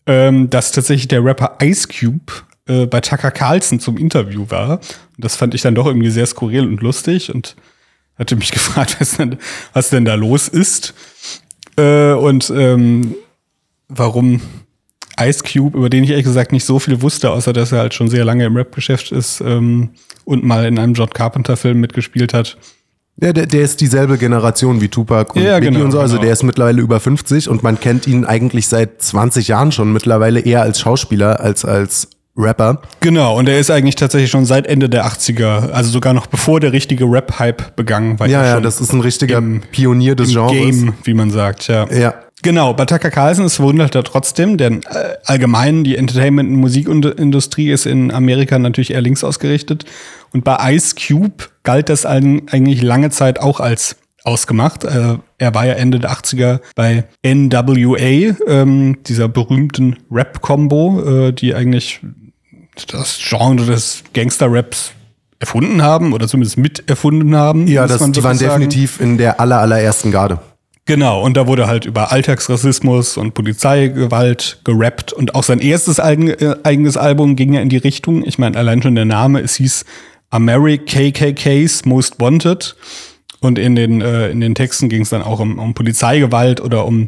[0.06, 2.32] ähm, dass tatsächlich der Rapper Ice Cube
[2.68, 4.74] äh, bei Tucker Carlson zum Interview war.
[4.74, 7.56] Und das fand ich dann doch irgendwie sehr skurril und lustig und
[8.18, 9.38] hatte mich gefragt, was denn,
[9.74, 10.94] was denn da los ist.
[11.78, 13.16] Äh, und ähm,
[13.88, 14.42] warum
[15.20, 17.94] Ice Cube, über den ich ehrlich gesagt nicht so viel wusste, außer dass er halt
[17.94, 19.92] schon sehr lange im Rap-Geschäft ist ähm,
[20.26, 22.58] und mal in einem John Carpenter-Film mitgespielt hat.
[23.18, 26.00] Ja, der, der ist dieselbe Generation wie Tupac und Ja, Biggie genau, und so.
[26.00, 26.24] Also genau.
[26.24, 30.40] der ist mittlerweile über 50 und man kennt ihn eigentlich seit 20 Jahren schon mittlerweile
[30.40, 32.82] eher als Schauspieler als als Rapper.
[33.00, 36.60] Genau, und er ist eigentlich tatsächlich schon seit Ende der 80er, also sogar noch bevor
[36.60, 38.28] der richtige Rap-Hype begangen war.
[38.28, 40.52] Ja, ja, das ist ein richtiger im- Pionier des im Genres.
[40.52, 41.88] Game, wie man sagt, ja.
[41.92, 42.16] Ja.
[42.42, 47.72] Genau, bei Tucker Carlson ist verwundert er trotzdem, denn äh, allgemein die Entertainment- und Musikindustrie
[47.72, 49.86] ist in Amerika natürlich eher links ausgerichtet.
[50.34, 54.84] Und bei Ice Cube galt das eigentlich lange Zeit auch als ausgemacht.
[54.84, 61.54] Äh, er war ja Ende der 80er bei NWA, ähm, dieser berühmten Rap-Combo, äh, die
[61.56, 62.02] eigentlich
[62.88, 64.92] das Genre des Gangster-Raps
[65.40, 67.68] erfunden haben oder zumindest mit erfunden haben.
[67.68, 68.62] Ja, das, die waren sagen.
[68.62, 70.40] definitiv in der aller, allerersten Garde.
[70.86, 76.56] Genau, und da wurde halt über Alltagsrassismus und Polizeigewalt gerappt und auch sein erstes äh,
[76.64, 78.26] eigenes Album ging ja in die Richtung.
[78.26, 79.86] Ich meine, allein schon der Name, es hieß
[80.30, 82.76] American KKK's Most Wanted
[83.40, 86.86] und in den, äh, in den Texten ging es dann auch um, um Polizeigewalt oder
[86.86, 87.08] um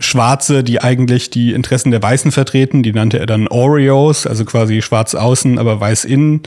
[0.00, 2.82] Schwarze, die eigentlich die Interessen der Weißen vertreten.
[2.82, 6.42] Die nannte er dann Oreos, also quasi schwarz außen, aber weiß innen.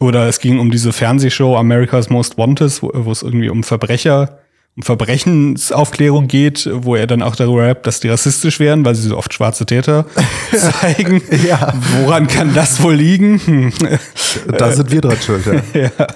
[0.00, 4.38] Oder es ging um diese Fernsehshow America's Most Wanted, wo, es irgendwie um Verbrecher,
[4.76, 9.06] um Verbrechensaufklärung geht, wo er dann auch darüber rappt, dass die rassistisch wären, weil sie
[9.06, 10.06] so oft schwarze Täter
[10.52, 11.22] zeigen.
[11.46, 11.74] Ja.
[12.00, 13.38] Woran kann das wohl liegen?
[13.38, 13.72] Hm.
[14.48, 15.44] Da sind wir dran schuld.
[15.46, 15.80] Ja.
[15.82, 16.06] ja,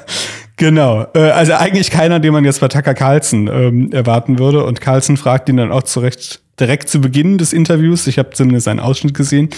[0.56, 1.06] genau.
[1.14, 4.64] Äh, Also eigentlich keiner, den man jetzt bei Tucker Carlson ähm, erwarten würde.
[4.64, 8.68] Und Carlson fragt ihn dann auch zurecht, direkt zu Beginn des Interviews, ich habe zumindest
[8.68, 9.50] einen Ausschnitt gesehen,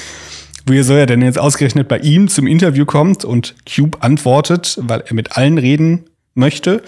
[0.66, 5.02] wie soll er denn jetzt ausgerechnet bei ihm zum Interview kommt und Cube antwortet, weil
[5.06, 6.82] er mit allen reden möchte.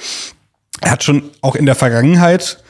[0.81, 2.63] Er hat schon auch in der Vergangenheit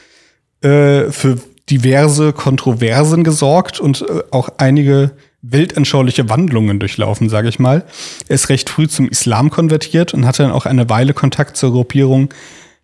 [0.61, 1.37] äh, für
[1.69, 7.83] diverse Kontroversen gesorgt und äh, auch einige weltanschauliche Wandlungen durchlaufen, sage ich mal.
[8.27, 11.71] Er ist recht früh zum Islam konvertiert und hatte dann auch eine Weile Kontakt zur
[11.71, 12.29] Gruppierung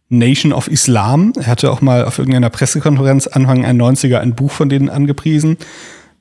[0.09, 1.33] Nation of Islam.
[1.37, 5.57] Er hatte auch mal auf irgendeiner Pressekonferenz Anfang der 90er ein Buch von denen angepriesen.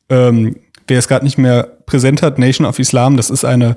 [0.09, 3.77] Ähm, wer es gerade nicht mehr präsent hat, Nation of Islam, das ist eine,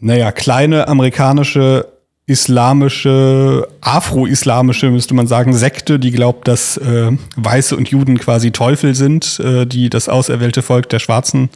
[0.00, 1.86] naja, kleine amerikanische
[2.30, 8.94] islamische, afro-islamische, müsste man sagen, Sekte, die glaubt, dass äh, Weiße und Juden quasi Teufel
[8.94, 11.50] sind, äh, die das auserwählte Volk der Schwarzen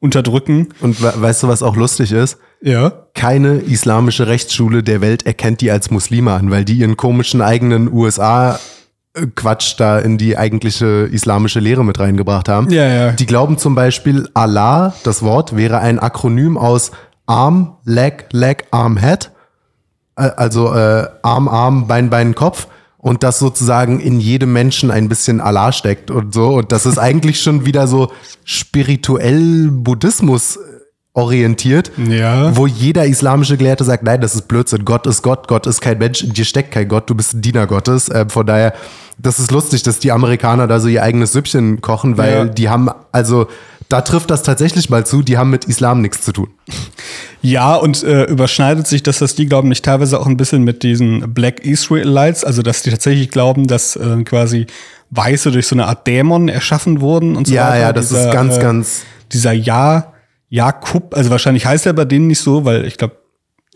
[0.00, 0.70] unterdrücken.
[0.80, 2.38] Und we weißt du, was auch lustig ist?
[2.66, 2.92] Ja.
[3.14, 7.92] Keine islamische Rechtsschule der Welt erkennt die als Muslime an, weil die ihren komischen eigenen
[7.92, 8.58] USA
[9.34, 12.70] Quatsch da in die eigentliche islamische Lehre mit reingebracht haben.
[12.70, 13.12] Ja, ja.
[13.12, 16.90] Die glauben zum Beispiel, Allah, das Wort, wäre ein Akronym aus
[17.24, 19.30] Arm, Leg, Leg, Arm, Head.
[20.16, 22.66] Äh, Also äh, Arm, Arm, Bein, Bein, Kopf.
[22.98, 26.48] Und das sozusagen in jedem Menschen ein bisschen Allah steckt und so.
[26.48, 28.10] Und das ist eigentlich schon wieder so
[28.44, 30.58] spirituell Buddhismus
[31.16, 32.54] orientiert, Ja.
[32.56, 35.98] wo jeder islamische Gelehrte sagt, nein, das ist Blödsinn, Gott ist Gott, Gott ist kein
[35.98, 38.10] Mensch, in dir steckt kein Gott, du bist ein Diener Gottes.
[38.14, 38.74] Ähm, von daher,
[39.18, 42.44] das ist lustig, dass die Amerikaner da so ihr eigenes Süppchen kochen, weil Ja.
[42.44, 43.46] die haben, also
[43.88, 46.48] da trifft das tatsächlich mal zu, die haben mit Islam nichts zu tun.
[47.40, 50.82] Ja, und äh, überschneidet sich das, dass die glauben, nicht teilweise auch ein bisschen mit
[50.82, 54.66] diesen Black Israelites, also dass die tatsächlich glauben, dass äh, quasi
[55.10, 57.78] Weiße durch so eine Art Dämon erschaffen wurden und so Ja, weiter.
[57.80, 59.02] ja, das ist ganz, ganz-
[59.32, 60.12] Dieser Ja,
[60.48, 63.16] Jakub, also wahrscheinlich heißt er bei denen nicht so, weil ich glaube,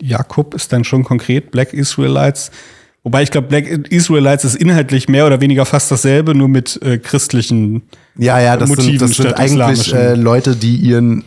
[0.01, 2.51] Jakub ist dann schon konkret Black Israelites.
[3.03, 6.97] Wobei ich glaube, Black Israelites ist inhaltlich mehr oder weniger fast dasselbe, nur mit äh,
[6.99, 7.81] christlichen
[8.17, 11.23] Ja, ja, das Motiven sind, das sind eigentlich äh, Leute, die ihren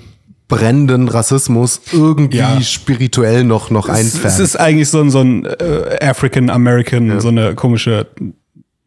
[0.47, 2.61] brennenden Rassismus irgendwie Ja.
[2.61, 4.45] spirituell noch, noch Es, es einfärben.
[4.45, 8.07] ist eigentlich so ein, so ein äh, African American, so eine komische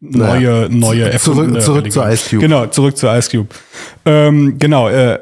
[0.00, 2.12] neue, neue erfundene Zurück- zurück zu.
[2.14, 2.40] Ice Cube.
[2.42, 3.48] Genau, zurück zu Ice Cube.
[4.06, 5.18] Ähm, genau, äh,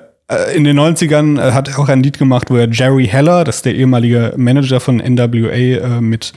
[0.55, 3.57] in den 90ern äh, hat er auch ein Lied gemacht, wo er Jerry Heller, das
[3.57, 6.33] ist der ehemalige Manager von NWA, äh, mit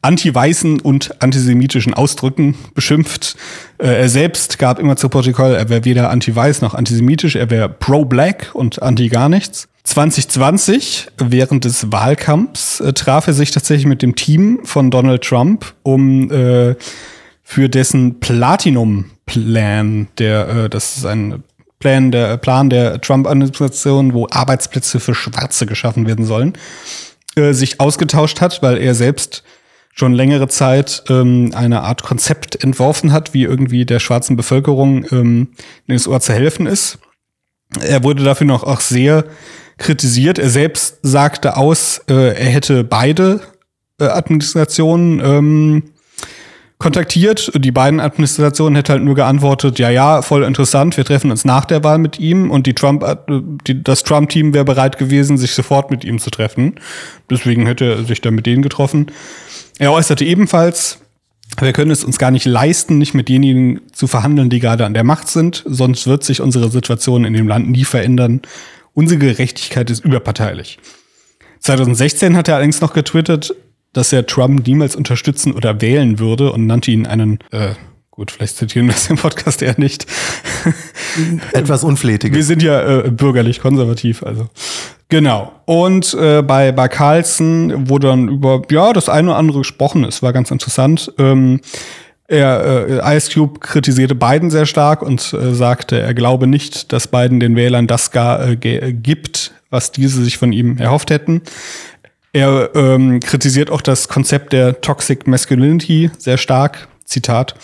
[0.00, 3.36] anti-weißen und antisemitischen Ausdrücken beschimpft.
[3.78, 7.68] Äh, er selbst gab immer zu Protokoll, er wäre weder anti-weiß noch antisemitisch, er wäre
[7.68, 9.68] pro-black und anti gar nichts.
[9.84, 15.74] 2020, während des Wahlkampfs, äh, traf er sich tatsächlich mit dem Team von Donald Trump,
[15.82, 16.74] um äh,
[17.42, 21.42] für dessen Platinum-Plan, der, äh, das ist ein
[21.86, 26.54] Plan der, Plan der Trump-Administration, wo Arbeitsplätze für Schwarze geschaffen werden sollen,
[27.36, 29.44] äh, sich ausgetauscht hat, weil er selbst
[29.92, 35.48] schon längere Zeit ähm, eine Art Konzept entworfen hat, wie irgendwie der schwarzen Bevölkerung ähm,
[35.86, 36.98] in den USA zu helfen ist.
[37.80, 39.24] Er wurde dafür noch auch sehr
[39.78, 40.40] kritisiert.
[40.40, 43.42] Er selbst sagte aus, äh, er hätte beide
[44.00, 45.82] äh, Administrationen ähm,
[46.78, 47.52] kontaktiert.
[47.54, 51.64] Die beiden Administrationen hätte halt nur geantwortet, ja, ja, voll interessant, wir treffen uns nach
[51.64, 53.16] der Wahl mit ihm und die Trump, äh,
[53.66, 56.74] die, das Trump-Team wäre bereit gewesen, sich sofort mit ihm zu treffen.
[57.30, 59.06] Deswegen hätte er sich dann mit denen getroffen.
[59.78, 60.98] Er äußerte ebenfalls,
[61.58, 64.94] wir können es uns gar nicht leisten, nicht mit denjenigen zu verhandeln, die gerade an
[64.94, 68.42] der Macht sind, sonst wird sich unsere Situation in dem Land nie verändern.
[68.92, 70.78] Unsere Gerechtigkeit ist überparteilich.
[71.60, 73.54] 2016 hat er allerdings noch getwittert,
[73.96, 77.70] dass er Trump niemals unterstützen oder wählen würde und nannte ihn einen, äh,
[78.10, 80.06] gut, vielleicht zitieren wir das im Podcast eher nicht.
[81.52, 82.34] Etwas unflätig.
[82.34, 84.48] Wir sind ja äh, bürgerlich konservativ, also.
[85.08, 85.52] Genau.
[85.66, 90.04] Und äh, bei, bei Carlson wurde dann über, ja, das eine oder andere gesprochen.
[90.04, 91.12] Es war ganz interessant.
[91.18, 91.60] Ähm,
[92.28, 97.06] er, äh, Ice Cube kritisierte Biden sehr stark und äh, sagte, er glaube nicht, dass
[97.06, 101.42] Biden den Wählern das gar äh, gibt, was diese sich von ihm erhofft hätten.
[102.36, 106.86] Er ähm, kritisiert auch das Konzept der Toxic Masculinity sehr stark.
[107.06, 107.54] Zitat.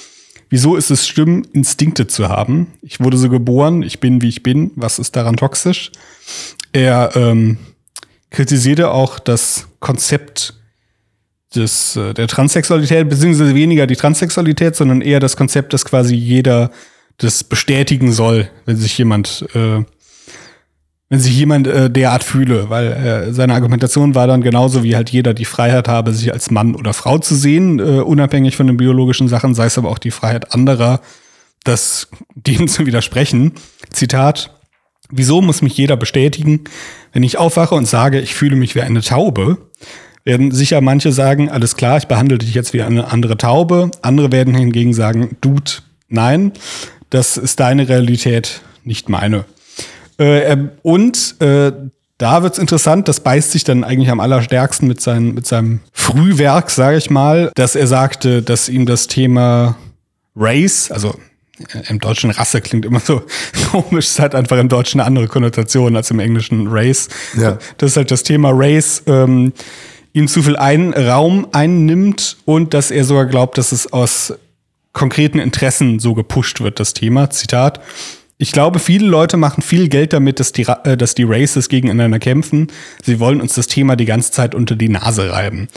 [0.48, 2.68] Wieso ist es schlimm, Instinkte zu haben?
[2.80, 4.70] Ich wurde so geboren, ich bin wie ich bin.
[4.76, 5.92] Was ist daran toxisch?
[6.72, 7.58] Er ähm,
[8.30, 10.54] kritisierte auch das Konzept
[11.54, 16.70] des, äh, der Transsexualität, beziehungsweise weniger die Transsexualität, sondern eher das Konzept, dass quasi jeder
[17.18, 19.84] das bestätigen soll, wenn sich jemand äh,
[21.12, 25.10] wenn sich jemand äh, derart fühle, weil äh, seine Argumentation war dann genauso wie halt
[25.10, 28.78] jeder die Freiheit habe, sich als Mann oder Frau zu sehen, äh, unabhängig von den
[28.78, 31.02] biologischen Sachen, sei es aber auch die Freiheit anderer,
[31.64, 33.52] das dem zu widersprechen.
[33.90, 34.58] Zitat,
[35.10, 36.64] wieso muss mich jeder bestätigen,
[37.12, 39.58] wenn ich aufwache und sage, ich fühle mich wie eine Taube?
[40.24, 43.90] Werden sicher manche sagen, alles klar, ich behandle dich jetzt wie eine andere Taube.
[44.00, 45.72] Andere werden hingegen sagen, Dude,
[46.08, 46.52] nein,
[47.10, 49.44] das ist deine Realität, nicht meine.
[50.22, 51.72] Äh, und äh,
[52.18, 56.70] da wird's interessant, das beißt sich dann eigentlich am allerstärksten mit, seinem mit seinem Frühwerk,
[56.70, 59.76] sage ich mal, dass er sagte, dass ihm das Thema
[60.36, 61.16] Race, also
[61.58, 63.22] äh, im Deutschen Rasse klingt immer so
[63.72, 67.08] komisch, es hat einfach im Deutschen eine andere Konnotation als im Englischen Race.
[67.36, 67.58] Ja.
[67.78, 69.52] Das ist halt das Thema Race, ähm,
[70.12, 74.34] ihm zu viel ein Raum einnimmt und dass er sogar glaubt, dass es aus
[74.92, 77.30] konkreten Interessen so gepusht wird, das Thema.
[77.30, 77.80] Zitat.
[78.38, 82.18] Ich glaube, viele Leute machen viel Geld damit, dass die, äh, dass die Races gegeneinander
[82.18, 82.68] kämpfen.
[83.02, 85.68] Sie wollen uns das Thema die ganze Zeit unter die Nase reiben.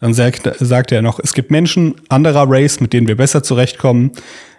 [0.00, 4.12] Dann sagt, sagt er noch, es gibt Menschen anderer Race, mit denen wir besser zurechtkommen.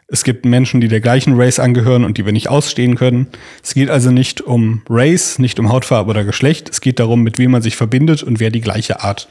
[0.07, 3.27] Es gibt Menschen, die der gleichen Race angehören und die wir nicht ausstehen können.
[3.63, 6.69] Es geht also nicht um Race, nicht um Hautfarbe oder Geschlecht.
[6.69, 9.27] Es geht darum, mit wem man sich verbindet und wer die gleiche Art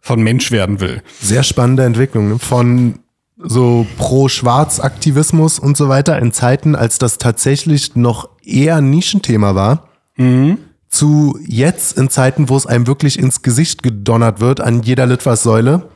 [0.00, 1.02] von Mensch werden will.
[1.20, 2.30] Sehr spannende Entwicklung.
[2.30, 2.38] Ne?
[2.38, 2.98] Von
[3.42, 9.88] so Pro-Schwarz-Aktivismus und so weiter in Zeiten, als das tatsächlich noch eher ein Nischenthema war,
[10.16, 10.58] mhm.
[10.88, 15.88] zu jetzt in Zeiten, wo es einem wirklich ins Gesicht gedonnert wird an jeder Litfaßsäule.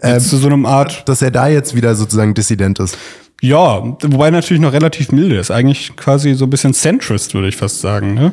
[0.00, 1.08] Äh, zu so einem Art.
[1.08, 2.98] Dass er da jetzt wieder sozusagen Dissident ist.
[3.40, 5.50] Ja, wobei natürlich noch relativ milde ist.
[5.50, 8.32] Eigentlich quasi so ein bisschen Centrist, würde ich fast sagen, ne?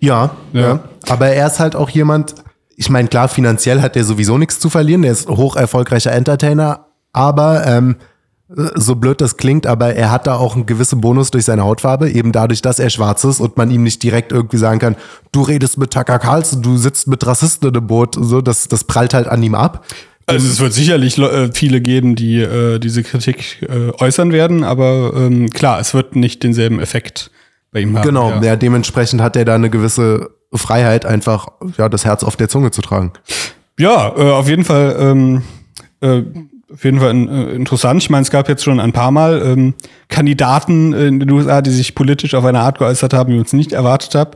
[0.00, 0.84] Ja, ja, ja.
[1.08, 2.34] Aber er ist halt auch jemand,
[2.76, 5.02] ich meine, klar, finanziell hat er sowieso nichts zu verlieren.
[5.02, 6.87] Der ist hoch erfolgreicher Entertainer,
[7.18, 7.96] aber ähm,
[8.48, 12.10] so blöd das klingt, aber er hat da auch einen gewissen Bonus durch seine Hautfarbe,
[12.10, 14.96] eben dadurch, dass er schwarz ist und man ihm nicht direkt irgendwie sagen kann,
[15.32, 19.12] du redest mit Tucker Carlson, du sitzt mit Rassisten im Boot, so, das, das prallt
[19.12, 19.84] halt an ihm ab.
[20.26, 25.12] Also es wird sicherlich äh, viele geben, die äh, diese Kritik äh, äußern werden, aber
[25.16, 27.30] ähm, klar, es wird nicht denselben Effekt
[27.72, 28.06] bei ihm haben.
[28.06, 28.42] Genau, ja.
[28.42, 32.70] ja, dementsprechend hat er da eine gewisse Freiheit, einfach ja das Herz auf der Zunge
[32.70, 33.12] zu tragen.
[33.78, 35.42] Ja, äh, auf jeden Fall ähm,
[36.00, 36.22] äh,
[36.72, 38.02] auf jeden Fall äh, interessant.
[38.02, 39.74] Ich meine, es gab jetzt schon ein paar Mal ähm,
[40.08, 43.52] Kandidaten in den USA, die sich politisch auf eine Art geäußert haben, wie ich uns
[43.52, 44.32] nicht erwartet habe.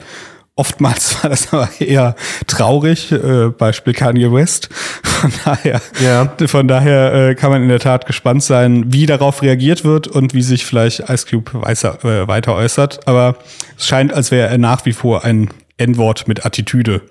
[0.54, 2.14] Oftmals war das aber eher
[2.46, 4.68] traurig, äh, Beispiel Kanye West.
[5.02, 6.32] Von daher, ja.
[6.46, 10.34] von daher äh, kann man in der Tat gespannt sein, wie darauf reagiert wird und
[10.34, 13.06] wie sich vielleicht Ice Cube weiter, äh, weiter äußert.
[13.06, 13.36] Aber
[13.78, 17.02] es scheint, als wäre er nach wie vor ein N-Wort mit Attitüde.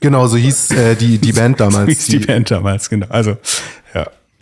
[0.00, 1.76] Genau, so hieß äh, die, die Band damals.
[1.76, 3.06] So hieß die, die Band damals, genau.
[3.08, 3.36] Also,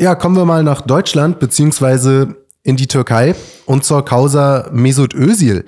[0.01, 0.15] ja.
[0.15, 3.35] Kommen wir mal nach Deutschland, beziehungsweise in die Türkei
[3.67, 5.65] und zur Causa Mesut Özil.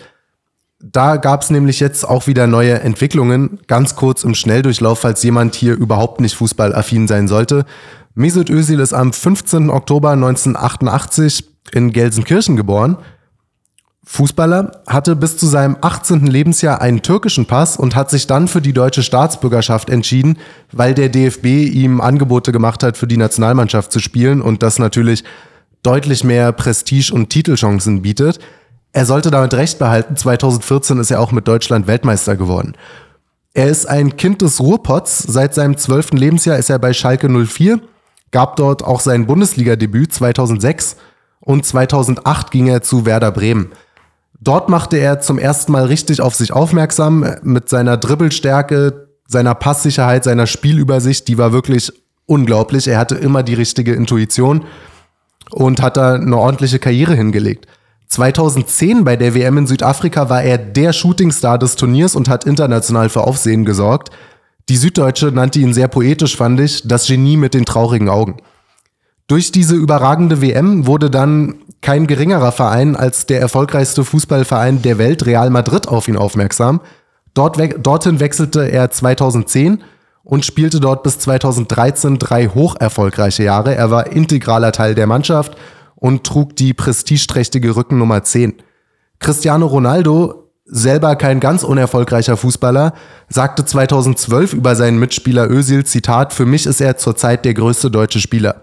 [0.80, 3.60] Da gab es nämlich jetzt auch wieder neue Entwicklungen.
[3.68, 7.64] Ganz kurz im Schnelldurchlauf, falls jemand hier überhaupt nicht fußballaffin sein sollte.
[8.14, 9.70] Mesut Özil ist am 15.
[9.70, 12.98] Oktober 1988 in Gelsenkirchen geboren.
[14.04, 16.26] Fußballer, hatte bis zu seinem 18.
[16.26, 20.38] Lebensjahr einen türkischen Pass und hat sich dann für die deutsche Staatsbürgerschaft entschieden,
[20.72, 25.22] weil der DFB ihm Angebote gemacht hat, für die Nationalmannschaft zu spielen und das natürlich
[25.84, 28.40] deutlich mehr Prestige und Titelchancen bietet.
[28.92, 30.16] Er sollte damit recht behalten.
[30.16, 32.74] 2014 ist er auch mit Deutschland Weltmeister geworden.
[33.54, 35.18] Er ist ein Kind des Ruhrpots.
[35.18, 37.80] Seit seinem zwölften Lebensjahr ist er bei Schalke 04,
[38.32, 40.96] gab dort auch sein Bundesliga-Debüt 2006
[41.40, 43.72] und 2008 ging er zu Werder Bremen.
[44.44, 50.24] Dort machte er zum ersten Mal richtig auf sich aufmerksam mit seiner Dribbelstärke, seiner Passsicherheit,
[50.24, 51.92] seiner Spielübersicht, die war wirklich
[52.26, 52.88] unglaublich.
[52.88, 54.64] Er hatte immer die richtige Intuition
[55.50, 57.68] und hat da eine ordentliche Karriere hingelegt.
[58.08, 63.10] 2010 bei der WM in Südafrika war er der Shootingstar des Turniers und hat international
[63.10, 64.10] für Aufsehen gesorgt.
[64.68, 68.38] Die Süddeutsche nannte ihn sehr poetisch, fand ich, das Genie mit den traurigen Augen.
[69.28, 75.26] Durch diese überragende WM wurde dann kein geringerer Verein als der erfolgreichste Fußballverein der Welt,
[75.26, 76.80] Real Madrid, auf ihn aufmerksam.
[77.34, 79.82] Dort we dorthin wechselte er 2010
[80.22, 83.74] und spielte dort bis 2013 drei hoch erfolgreiche Jahre.
[83.74, 85.56] Er war integraler Teil der Mannschaft
[85.96, 88.54] und trug die prestigeträchtige Rückennummer 10.
[89.18, 92.94] Cristiano Ronaldo, selber kein ganz unerfolgreicher Fußballer,
[93.28, 98.20] sagte 2012 über seinen Mitspieler Özil, Zitat, für mich ist er zurzeit der größte deutsche
[98.20, 98.62] Spieler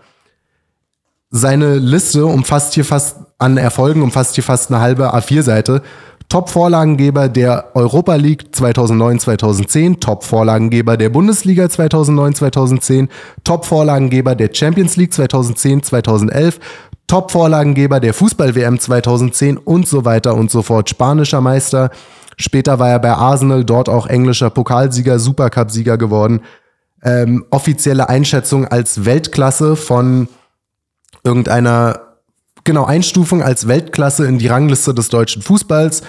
[1.31, 5.81] seine Liste umfasst hier fast an Erfolgen, umfasst hier fast eine halbe A4-Seite.
[6.27, 13.07] Top-Vorlagengeber der Europa League 2009-2010, Top-Vorlagengeber der Bundesliga 2009-2010,
[13.43, 16.55] Top-Vorlagengeber der Champions League 2010-2011,
[17.07, 20.89] Top-Vorlagengeber der Fußball-WM 2010 und so weiter und so fort.
[20.89, 21.89] Spanischer Meister.
[22.37, 26.41] Später war er bei Arsenal, dort auch englischer Pokalsieger, Supercup-Sieger geworden.
[27.03, 30.27] Ähm, offizielle Einschätzung als Weltklasse von
[31.23, 32.01] irgendeiner
[32.63, 36.03] genau Einstufung als Weltklasse in die Rangliste des deutschen Fußballs.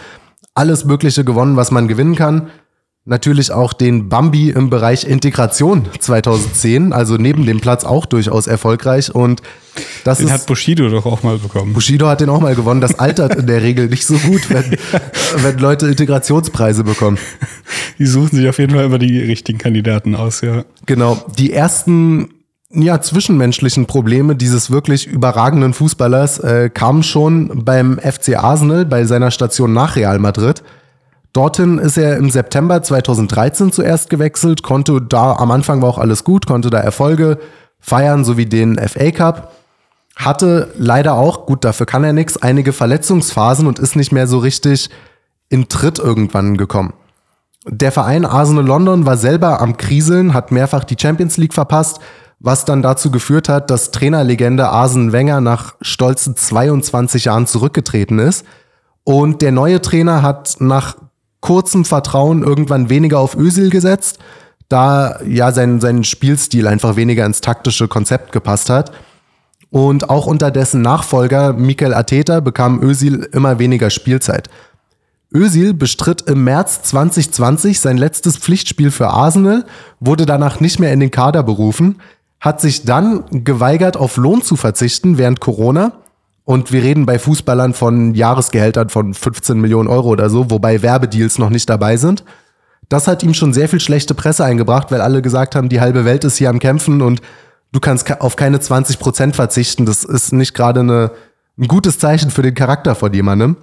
[0.54, 2.50] Alles Mögliche gewonnen, was man gewinnen kann.
[3.06, 9.14] Natürlich auch den Bambi im Bereich Integration 2010, also neben dem Platz auch durchaus erfolgreich.
[9.14, 9.40] Und
[10.04, 11.72] das den ist, hat Bushido doch auch mal bekommen.
[11.72, 12.82] Bushido hat den auch mal gewonnen.
[12.82, 14.76] Das altert in der Regel nicht so gut, wenn,
[15.36, 17.18] wenn Leute Integrationspreise bekommen.
[17.98, 20.64] Die suchen sich auf jeden Fall immer die richtigen Kandidaten aus, ja.
[20.84, 21.24] Genau.
[21.38, 22.28] Die ersten
[22.72, 29.32] ja, zwischenmenschlichen Probleme dieses wirklich überragenden Fußballers äh, kamen schon beim FC Arsenal bei seiner
[29.32, 30.62] Station nach Real Madrid.
[31.32, 36.24] Dorthin ist er im September 2013 zuerst gewechselt, konnte da am Anfang war auch alles
[36.24, 37.38] gut, konnte da Erfolge
[37.80, 39.52] feiern, sowie den FA Cup.
[40.16, 44.38] Hatte leider auch, gut, dafür kann er nichts, einige Verletzungsphasen und ist nicht mehr so
[44.38, 44.90] richtig
[45.48, 46.92] in Tritt irgendwann gekommen.
[47.66, 52.00] Der Verein Arsenal London war selber am Kriseln, hat mehrfach die Champions League verpasst,
[52.40, 58.46] was dann dazu geführt hat, dass Trainerlegende Arsene Wenger nach stolzen 22 Jahren zurückgetreten ist.
[59.04, 60.96] Und der neue Trainer hat nach
[61.40, 64.18] kurzem Vertrauen irgendwann weniger auf Ösil gesetzt,
[64.68, 68.92] da ja sein, sein Spielstil einfach weniger ins taktische Konzept gepasst hat.
[69.68, 74.48] Und auch unter dessen Nachfolger Mikel Arteta bekam Özil immer weniger Spielzeit.
[75.32, 79.64] Özil bestritt im März 2020 sein letztes Pflichtspiel für Arsenal,
[80.00, 82.00] wurde danach nicht mehr in den Kader berufen
[82.40, 85.92] hat sich dann geweigert, auf Lohn zu verzichten während Corona.
[86.44, 91.38] Und wir reden bei Fußballern von Jahresgehältern von 15 Millionen Euro oder so, wobei Werbedeals
[91.38, 92.24] noch nicht dabei sind.
[92.88, 96.04] Das hat ihm schon sehr viel schlechte Presse eingebracht, weil alle gesagt haben, die halbe
[96.04, 97.20] Welt ist hier am Kämpfen und
[97.70, 99.86] du kannst auf keine 20 Prozent verzichten.
[99.86, 103.56] Das ist nicht gerade ein gutes Zeichen für den Charakter von jemandem.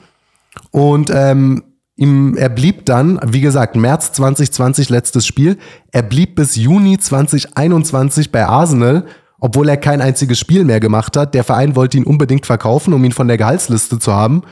[0.72, 1.64] Und ähm,
[1.98, 5.58] Ihm, er blieb dann, wie gesagt, März 2020 letztes Spiel.
[5.92, 9.06] Er blieb bis Juni 2021 bei Arsenal,
[9.40, 11.34] obwohl er kein einziges Spiel mehr gemacht hat.
[11.34, 14.44] Der Verein wollte ihn unbedingt verkaufen, um ihn von der Gehaltsliste zu haben.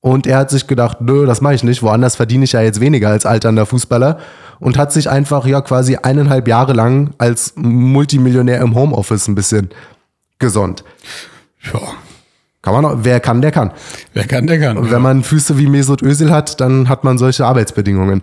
[0.00, 1.84] Und er hat sich gedacht, nö, das mache ich nicht.
[1.84, 4.18] Woanders verdiene ich ja jetzt weniger als alternder Fußballer.
[4.58, 9.70] Und hat sich einfach ja quasi eineinhalb Jahre lang als Multimillionär im Homeoffice ein bisschen
[10.40, 10.82] gesonnt.
[11.72, 11.80] Ja,
[12.72, 13.72] kann man, auch, wer kann, der kann.
[14.12, 14.76] Wer kann, der kann.
[14.76, 18.22] Und wenn man Füße wie Mesut Özil hat, dann hat man solche Arbeitsbedingungen.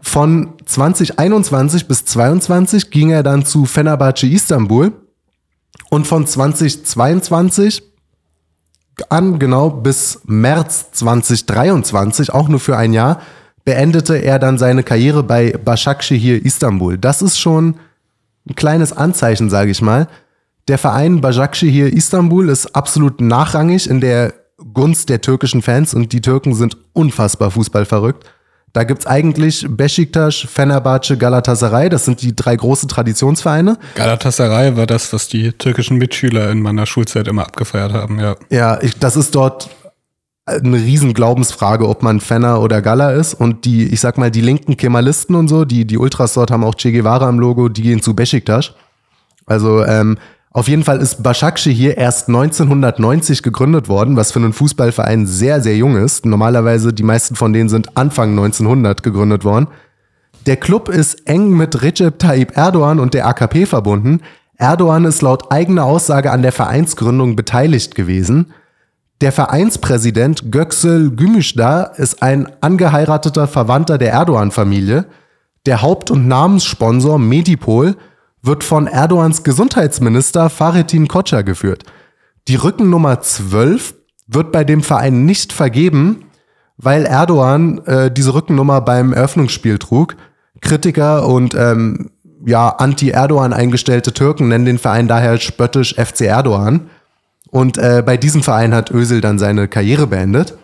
[0.00, 4.92] Von 2021 bis 2022 ging er dann zu Fenerbahce Istanbul
[5.90, 7.82] und von 2022
[9.08, 13.20] an genau bis März 2023, auch nur für ein Jahr,
[13.64, 16.98] beendete er dann seine Karriere bei Başakşehir Istanbul.
[16.98, 17.76] Das ist schon
[18.48, 20.08] ein kleines Anzeichen, sage ich mal.
[20.68, 24.34] Der Verein Başakşehir Istanbul ist absolut nachrangig in der
[24.74, 28.24] Gunst der türkischen Fans und die Türken sind unfassbar fußballverrückt.
[28.74, 31.88] Da gibt's eigentlich Besiktas, Fenerbahce, Galatasaray.
[31.88, 33.78] Das sind die drei großen Traditionsvereine.
[33.94, 38.36] Galatasaray war das, was die türkischen Mitschüler in meiner Schulzeit immer abgefeiert haben, ja.
[38.50, 39.70] Ja, ich, das ist dort
[40.44, 43.32] eine riesen Glaubensfrage, ob man Fenner oder Gala ist.
[43.32, 46.64] Und die, ich sag mal, die linken Kemalisten und so, die, die Ultras dort haben
[46.64, 48.72] auch Che Guevara im Logo, die gehen zu Besiktas.
[49.46, 50.18] Also ähm,
[50.50, 55.60] auf jeden Fall ist Başakşehir hier erst 1990 gegründet worden, was für einen Fußballverein sehr,
[55.60, 56.24] sehr jung ist.
[56.24, 59.68] Normalerweise, die meisten von denen sind Anfang 1900 gegründet worden.
[60.46, 64.20] Der Club ist eng mit Recep Tayyip Erdogan und der AKP verbunden.
[64.56, 68.52] Erdogan ist laut eigener Aussage an der Vereinsgründung beteiligt gewesen.
[69.20, 75.04] Der Vereinspräsident Göksel Gümüşdar ist ein angeheirateter Verwandter der Erdogan-Familie.
[75.66, 77.96] Der Haupt- und Namenssponsor Medipol
[78.42, 81.84] wird von Erdogans Gesundheitsminister Fahrettin Koca geführt.
[82.48, 83.94] Die Rückennummer 12
[84.26, 86.24] wird bei dem Verein nicht vergeben,
[86.76, 90.16] weil Erdogan äh, diese Rückennummer beim Eröffnungsspiel trug.
[90.60, 92.10] Kritiker und ähm,
[92.46, 96.88] ja, anti-Erdogan eingestellte Türken nennen den Verein daher spöttisch FC Erdogan.
[97.50, 100.56] Und äh, bei diesem Verein hat Özil dann seine Karriere beendet.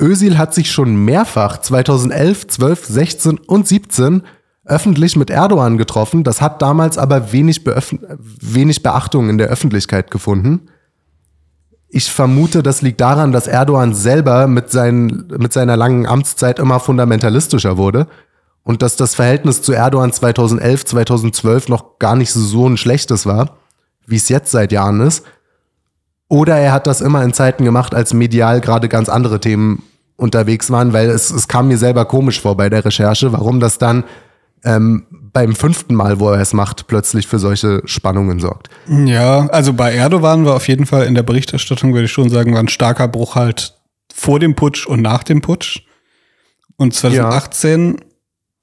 [0.00, 4.22] Özil hat sich schon mehrfach 2011, 12, 16 und 17
[4.64, 6.24] öffentlich mit Erdogan getroffen.
[6.24, 7.62] Das hat damals aber wenig,
[8.40, 10.68] wenig Beachtung in der Öffentlichkeit gefunden.
[11.88, 16.80] Ich vermute, das liegt daran, dass Erdogan selber mit, seinen, mit seiner langen Amtszeit immer
[16.80, 18.06] fundamentalistischer wurde
[18.62, 23.56] und dass das Verhältnis zu Erdogan 2011, 2012 noch gar nicht so ein schlechtes war,
[24.06, 25.24] wie es jetzt seit Jahren ist.
[26.28, 29.82] Oder er hat das immer in Zeiten gemacht, als medial gerade ganz andere Themen
[30.16, 33.76] unterwegs waren, weil es, es kam mir selber komisch vor bei der Recherche, warum das
[33.76, 34.04] dann
[34.64, 38.68] ähm, beim fünften Mal, wo er es macht, plötzlich für solche Spannungen sorgt.
[38.88, 42.52] Ja, also bei Erdogan war auf jeden Fall in der Berichterstattung, würde ich schon sagen,
[42.52, 43.74] war ein starker Bruch halt
[44.14, 45.80] vor dem Putsch und nach dem Putsch.
[46.76, 48.06] Und 2018 ja.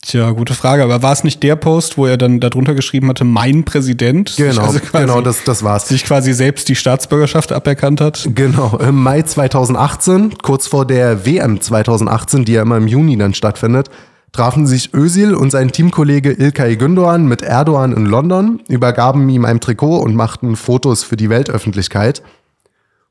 [0.01, 0.83] Tja, gute Frage.
[0.83, 4.33] Aber war es nicht der Post, wo er dann darunter geschrieben hatte, mein Präsident?
[4.37, 5.89] Genau, also genau, das, das war's.
[5.89, 8.29] Sich quasi selbst die Staatsbürgerschaft aberkannt hat?
[8.33, 13.33] Genau, im Mai 2018, kurz vor der WM 2018, die ja immer im Juni dann
[13.33, 13.89] stattfindet,
[14.31, 19.59] trafen sich Özil und sein Teamkollege Ilkay Gündoğan mit Erdogan in London, übergaben ihm ein
[19.59, 22.21] Trikot und machten Fotos für die Weltöffentlichkeit.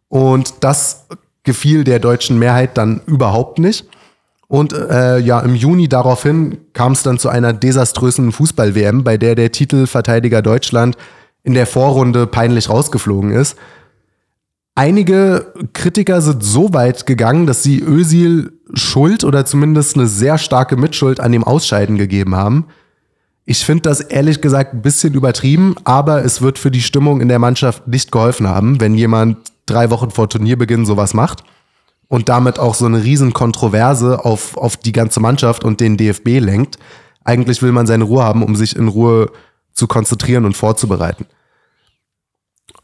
[0.09, 1.07] Und das
[1.43, 3.87] gefiel der deutschen Mehrheit dann überhaupt nicht.
[4.49, 9.35] Und äh, ja, im Juni daraufhin kam es dann zu einer desaströsen Fußball-WM, bei der
[9.35, 10.97] der Titelverteidiger Deutschland
[11.43, 13.57] in der Vorrunde peinlich rausgeflogen ist.
[14.79, 20.76] Einige Kritiker sind so weit gegangen, dass sie Özil Schuld oder zumindest eine sehr starke
[20.76, 22.66] Mitschuld an dem Ausscheiden gegeben haben.
[23.45, 27.26] Ich finde das ehrlich gesagt ein bisschen übertrieben, aber es wird für die Stimmung in
[27.26, 31.43] der Mannschaft nicht geholfen haben, wenn jemand drei Wochen vor Turnierbeginn sowas macht
[32.07, 36.39] und damit auch so eine riesen Kontroverse auf, auf die ganze Mannschaft und den DFB
[36.39, 36.79] lenkt.
[37.24, 39.33] Eigentlich will man seine Ruhe haben, um sich in Ruhe
[39.72, 41.26] zu konzentrieren und vorzubereiten.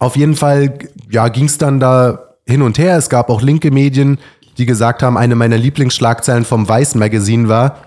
[0.05, 0.79] Auf jeden Fall
[1.11, 2.97] ja, ging es dann da hin und her.
[2.97, 4.19] Es gab auch linke Medien,
[4.59, 7.79] die gesagt haben, eine meiner Lieblingsschlagzeilen vom Weiß Magazine war,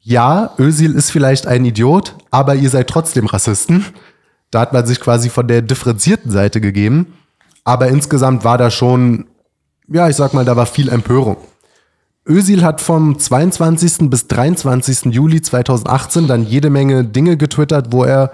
[0.00, 3.84] ja, Özil ist vielleicht ein Idiot, aber ihr seid trotzdem Rassisten.
[4.52, 7.14] Da hat man sich quasi von der differenzierten Seite gegeben.
[7.64, 9.26] Aber insgesamt war da schon
[9.88, 11.36] ja, ich sag mal, da war viel Empörung.
[12.28, 14.10] Özil hat vom 22.
[14.10, 15.12] bis 23.
[15.14, 18.32] Juli 2018 dann jede Menge Dinge getwittert, wo er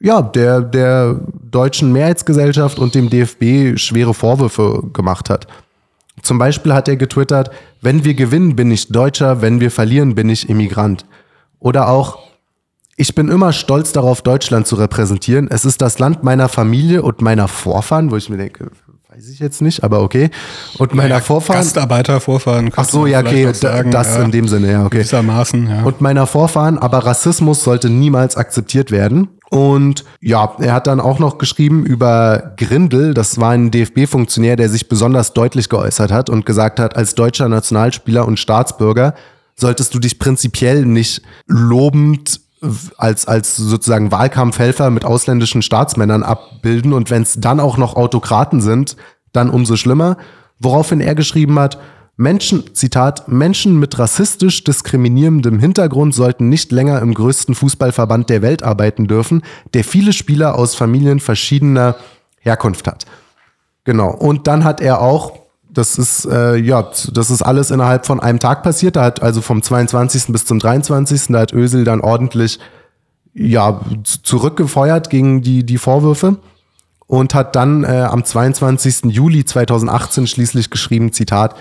[0.00, 1.20] ja, der, der
[1.50, 5.46] deutschen Mehrheitsgesellschaft und dem DFB schwere Vorwürfe gemacht hat.
[6.22, 10.28] Zum Beispiel hat er getwittert, wenn wir gewinnen, bin ich Deutscher, wenn wir verlieren, bin
[10.28, 11.06] ich Immigrant.
[11.60, 12.18] Oder auch,
[12.96, 15.48] ich bin immer stolz darauf, Deutschland zu repräsentieren.
[15.48, 18.70] Es ist das Land meiner Familie und meiner Vorfahren, wo ich mir denke,
[19.18, 20.30] Weiß ich jetzt nicht, aber okay.
[20.78, 21.60] Und meiner naja, Vorfahren.
[21.60, 22.70] Gastarbeiter, Vorfahren.
[22.76, 24.98] Ach so, ja, okay, sagen, das ja, in dem Sinne, ja, okay.
[24.98, 25.82] Gewissermaßen, ja.
[25.82, 29.26] Und meiner Vorfahren, aber Rassismus sollte niemals akzeptiert werden.
[29.50, 34.68] Und ja, er hat dann auch noch geschrieben über Grindel, das war ein DFB-Funktionär, der
[34.68, 39.14] sich besonders deutlich geäußert hat und gesagt hat, als deutscher Nationalspieler und Staatsbürger
[39.56, 42.40] solltest du dich prinzipiell nicht lobend
[42.96, 48.60] als, als sozusagen Wahlkampfhelfer mit ausländischen Staatsmännern abbilden und wenn es dann auch noch Autokraten
[48.60, 48.96] sind,
[49.32, 50.16] dann umso schlimmer.
[50.58, 51.78] Woraufhin er geschrieben hat,
[52.16, 58.64] Menschen, Zitat, Menschen mit rassistisch diskriminierendem Hintergrund sollten nicht länger im größten Fußballverband der Welt
[58.64, 59.42] arbeiten dürfen,
[59.72, 61.94] der viele Spieler aus Familien verschiedener
[62.40, 63.06] Herkunft hat.
[63.84, 64.10] Genau.
[64.10, 65.47] Und dann hat er auch
[65.78, 68.96] Das ist, äh, ja, das ist alles innerhalb von einem Tag passiert.
[68.96, 70.32] Da hat also vom 22.
[70.32, 71.28] bis zum 23.
[71.28, 72.58] Da hat Ösel dann ordentlich
[73.32, 76.38] ja, zurückgefeuert gegen die, die Vorwürfe
[77.06, 79.04] und hat dann äh, am 22.
[79.04, 81.54] Juli 2018 schließlich geschrieben, Zitat,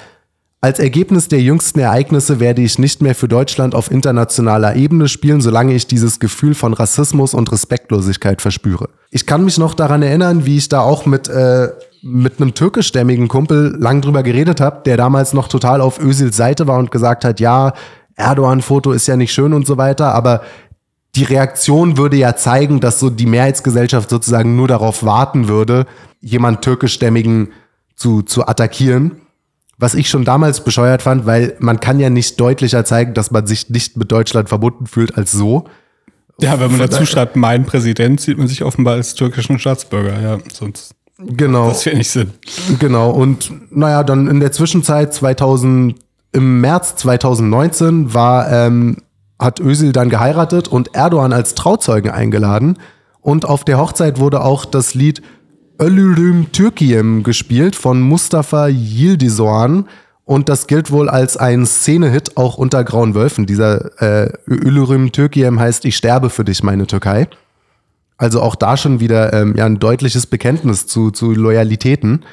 [0.59, 5.39] als Ergebnis der jüngsten Ereignisse werde ich nicht mehr für Deutschland auf internationaler Ebene spielen,
[5.39, 8.89] solange ich dieses Gefühl von Rassismus und Respektlosigkeit verspüre.
[9.11, 11.69] Ich kann mich noch daran erinnern, wie ich da auch mit, äh,
[12.09, 16.65] mit einem türkischstämmigen Kumpel lang drüber geredet habe, der damals noch total auf Özils Seite
[16.65, 17.73] war und gesagt hat, ja,
[18.15, 20.41] Erdogan-Foto ist ja nicht schön und so weiter, aber
[21.15, 25.85] die Reaktion würde ja zeigen, dass so die Mehrheitsgesellschaft sozusagen nur darauf warten würde,
[26.21, 27.49] jemand türkischstämmigen
[27.95, 29.21] zu, zu attackieren.
[29.77, 33.45] Was ich schon damals bescheuert fand, weil man kann ja nicht deutlicher zeigen, dass man
[33.45, 35.65] sich nicht mit Deutschland verbunden fühlt als so.
[36.39, 40.37] Ja, wenn man dazu schreibt, mein Präsident, sieht man sich offenbar als türkischen Staatsbürger, ja,
[40.53, 40.96] sonst.
[41.19, 41.69] Genau.
[41.69, 42.31] Das nicht Sinn.
[42.79, 43.11] Genau.
[43.11, 45.95] Und naja, dann in der Zwischenzeit 2000,
[46.31, 48.97] im März 2019 war ähm,
[49.39, 52.77] hat Özil dann geheiratet und Erdogan als Trauzeugen eingeladen.
[53.21, 55.21] Und auf der Hochzeit wurde auch das Lied
[55.79, 59.87] Ölürüm Türkiem gespielt von Mustafa Yildizoan.
[60.25, 63.45] Und das gilt wohl als ein Szenehit auch unter Grauen Wölfen.
[63.45, 67.27] Dieser äh, Ölürüm Türkiem heißt Ich sterbe für dich, meine Türkei.
[68.17, 72.25] Also auch da schon wieder ähm, ja, ein deutliches Bekenntnis zu, zu Loyalitäten.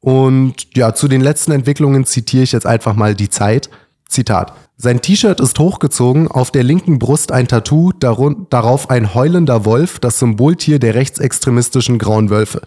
[0.00, 3.68] Und ja, zu den letzten Entwicklungen zitiere ich jetzt einfach mal die Zeit.
[4.08, 4.54] Zitat.
[4.76, 10.20] Sein T-Shirt ist hochgezogen, auf der linken Brust ein Tattoo, darauf ein heulender Wolf, das
[10.20, 12.62] Symboltier der rechtsextremistischen Grauen Wölfe.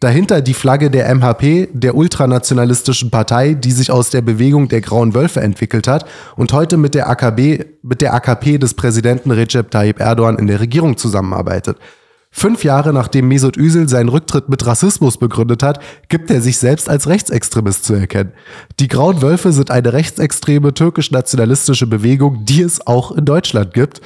[0.00, 5.12] Dahinter die Flagge der MHP, der ultranationalistischen Partei, die sich aus der Bewegung der Grauen
[5.12, 9.98] Wölfe entwickelt hat und heute mit der AKB, mit der AKP des Präsidenten Recep Tayyip
[9.98, 11.78] Erdogan in der Regierung zusammenarbeitet.
[12.30, 16.88] Fünf Jahre nachdem Mesut Özil seinen Rücktritt mit Rassismus begründet hat, gibt er sich selbst
[16.88, 18.32] als Rechtsextremist zu erkennen.
[18.78, 24.00] Die Grauen Wölfe sind eine rechtsextreme türkisch-nationalistische Bewegung, die es auch in Deutschland gibt.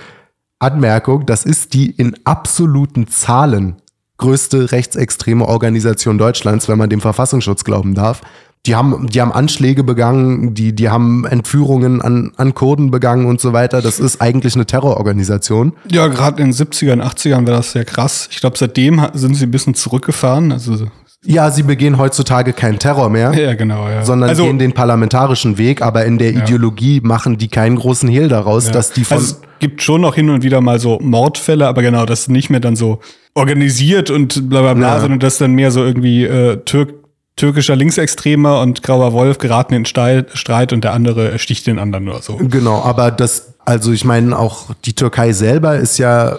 [0.59, 3.82] Anmerkung, das ist die in absoluten Zahlen
[4.23, 8.23] größte rechtsextreme Organisation Deutschlands, wenn man dem Verfassungsschutz glauben darf
[8.67, 13.41] die haben, die haben Anschläge begangen, die, die haben Entführungen an, an Kurden begangen und
[13.41, 13.83] so weiter.
[13.83, 15.73] Das ist eigentlich eine Terrororganisation.
[15.91, 18.29] Ja, gerade in den 70ern, 80ern war das sehr krass.
[18.31, 20.53] Ich glaube, seitdem sind sie ein bisschen zurückgefahren.
[20.53, 20.87] Also
[21.25, 23.33] ja, sie begehen heutzutage keinen Terror mehr.
[23.33, 24.05] Ja, genau, ja.
[24.05, 26.43] Sondern also, gehen den parlamentarischen Weg, aber in der ja.
[26.43, 29.19] Ideologie machen die keinen großen Hehl daraus, dass die von.
[29.19, 32.29] Also es gibt schon noch hin und wieder mal so Mordfälle, aber genau, das ist
[32.29, 32.99] nicht mehr dann so
[33.35, 36.95] organisiert und bla bla bla, sondern das dann mehr so irgendwie äh, Türk
[37.37, 42.21] türkischer Linksextremer und grauer Wolf geraten in Streit und der andere sticht den anderen nur
[42.21, 42.37] so.
[42.37, 46.39] Genau, aber das, also ich meine, auch die Türkei selber ist ja,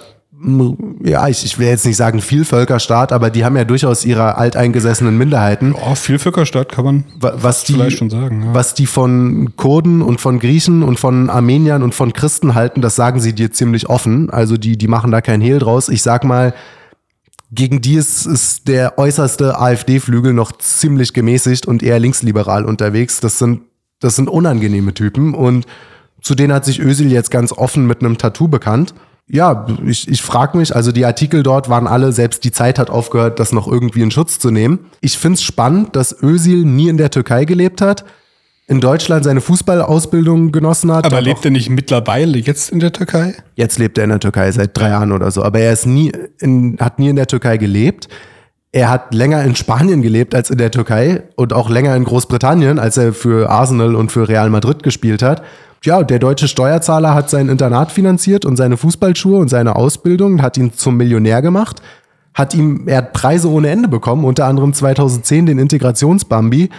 [1.03, 5.17] ja, ich, ich will jetzt nicht sagen Vielvölkerstaat, aber die haben ja durchaus ihre alteingesessenen
[5.17, 5.73] Minderheiten.
[5.73, 8.43] Ja, Vielvölkerstaat kann man was die, vielleicht schon sagen.
[8.45, 8.53] Ja.
[8.53, 12.95] Was die von Kurden und von Griechen und von Armeniern und von Christen halten, das
[12.95, 14.29] sagen sie dir ziemlich offen.
[14.29, 15.89] Also die, die machen da kein Hehl draus.
[15.89, 16.53] Ich sag mal,
[17.51, 23.19] gegen die ist, ist der äußerste AfD-Flügel noch ziemlich gemäßigt und eher linksliberal unterwegs.
[23.19, 23.61] Das sind,
[23.99, 25.65] das sind unangenehme Typen und
[26.21, 28.93] zu denen hat sich Özil jetzt ganz offen mit einem Tattoo bekannt.
[29.28, 32.89] Ja, ich, ich frage mich, also die Artikel dort waren alle, selbst die Zeit hat
[32.89, 34.80] aufgehört, das noch irgendwie in Schutz zu nehmen.
[35.01, 38.03] Ich find's spannend, dass Özil nie in der Türkei gelebt hat
[38.67, 41.05] in Deutschland seine Fußballausbildung genossen hat.
[41.05, 43.36] Aber lebt er nicht mittlerweile jetzt in der Türkei?
[43.55, 45.43] Jetzt lebt er in der Türkei seit drei Jahren oder so.
[45.43, 48.07] Aber er ist nie in, hat nie in der Türkei gelebt.
[48.71, 52.80] Er hat länger in Spanien gelebt als in der Türkei und auch länger in Großbritannien,
[52.80, 55.43] als er für Arsenal und für Real Madrid gespielt hat.
[55.84, 60.57] Ja, der deutsche Steuerzahler hat sein Internat finanziert und seine Fußballschuhe und seine Ausbildung, hat
[60.57, 61.81] ihn zum Millionär gemacht,
[62.34, 66.69] hat ihm, er hat Preise ohne Ende bekommen, unter anderem 2010 den Integrationsbambi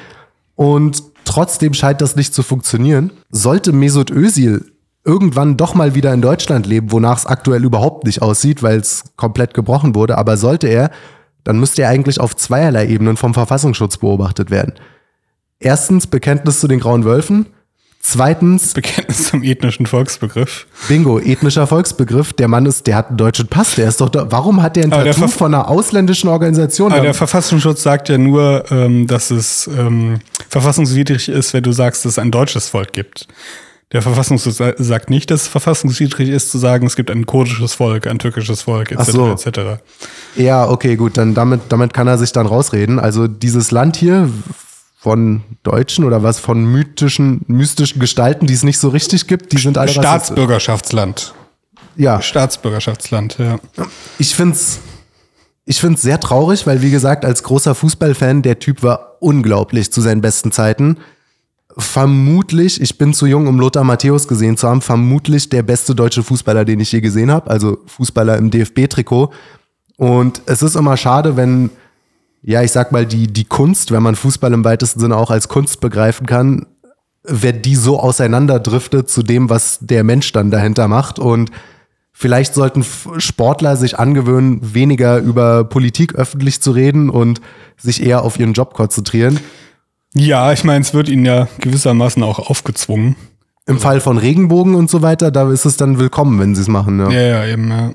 [0.57, 3.11] und Trotzdem scheint das nicht zu funktionieren.
[3.31, 4.71] Sollte Mesut Özil
[5.05, 9.05] irgendwann doch mal wieder in Deutschland leben, wonach es aktuell überhaupt nicht aussieht, weil es
[9.17, 10.91] komplett gebrochen wurde, aber sollte er,
[11.43, 14.75] dann müsste er eigentlich auf zweierlei Ebenen vom Verfassungsschutz beobachtet werden.
[15.59, 17.47] Erstens Bekenntnis zu den Grauen Wölfen
[18.07, 18.75] Zweitens.
[18.75, 20.67] Bekenntnis zum ethnischen Volksbegriff.
[20.89, 22.35] Bingo, ethnischer Volksbegriff.
[22.35, 24.31] Der Mann ist, der hat einen deutschen Pass, der ist doch da.
[24.31, 26.93] Warum hat der ein aber Tattoo der von einer ausländischen Organisation?
[26.93, 30.19] Aber der Verfassungsschutz sagt ja nur, ähm, dass es ähm,
[30.51, 33.27] verfassungswidrig ist, wenn du sagst, dass es ein deutsches Volk gibt.
[33.93, 38.07] Der Verfassungsschutz sagt nicht, dass es verfassungswidrig ist, zu sagen, es gibt ein kurdisches Volk,
[38.07, 39.11] ein türkisches Volk, etc.
[39.11, 39.33] So.
[39.33, 39.81] etc.
[40.37, 42.99] Ja, okay, gut, dann damit, damit kann er sich dann rausreden.
[42.99, 44.29] Also dieses Land hier
[45.05, 49.59] von Deutschen oder was von mythischen, mystischen Gestalten, die es nicht so richtig gibt, die
[49.59, 51.35] sind alle Staatsbürgerschaftsland.
[51.95, 52.23] Ja.
[52.23, 53.59] Staatsbürgerschaftsland, ja.
[54.19, 54.81] Ich finde es
[55.67, 59.93] ich finde es sehr traurig, weil wie gesagt, als großer Fußballfan, der Typ war unglaublich
[59.93, 60.97] zu seinen besten Zeiten.
[61.77, 66.23] Vermutlich, ich bin zu jung, um Lothar Matthäus gesehen zu haben, vermutlich der beste deutsche
[66.23, 69.35] Fußballer, den ich je gesehen habe, also Fußballer im DFB-Trikot.
[69.99, 71.69] Und es ist immer schade, wenn,
[72.47, 75.49] ja, ich sag mal, die, die Kunst, wenn man Fußball im weitesten Sinne auch als
[75.49, 76.67] Kunst begreifen kann,
[77.23, 81.19] wenn die so auseinanderdriftet zu dem, was der Mensch dann dahinter macht.
[81.19, 81.51] Und
[82.13, 82.85] vielleicht sollten
[83.17, 87.41] Sportler sich angewöhnen, weniger über Politik öffentlich zu reden und
[87.79, 89.41] sich eher auf ihren Job konzentrieren.
[90.15, 93.17] Ja, ich meine, es wird ihnen ja gewissermaßen auch aufgezwungen.
[93.67, 96.69] Im Fall von Regenbogen und so weiter, da ist es dann willkommen, wenn sie es
[96.69, 97.01] machen.
[97.01, 97.11] Ja.
[97.11, 97.91] Ja, ja, eben, ja.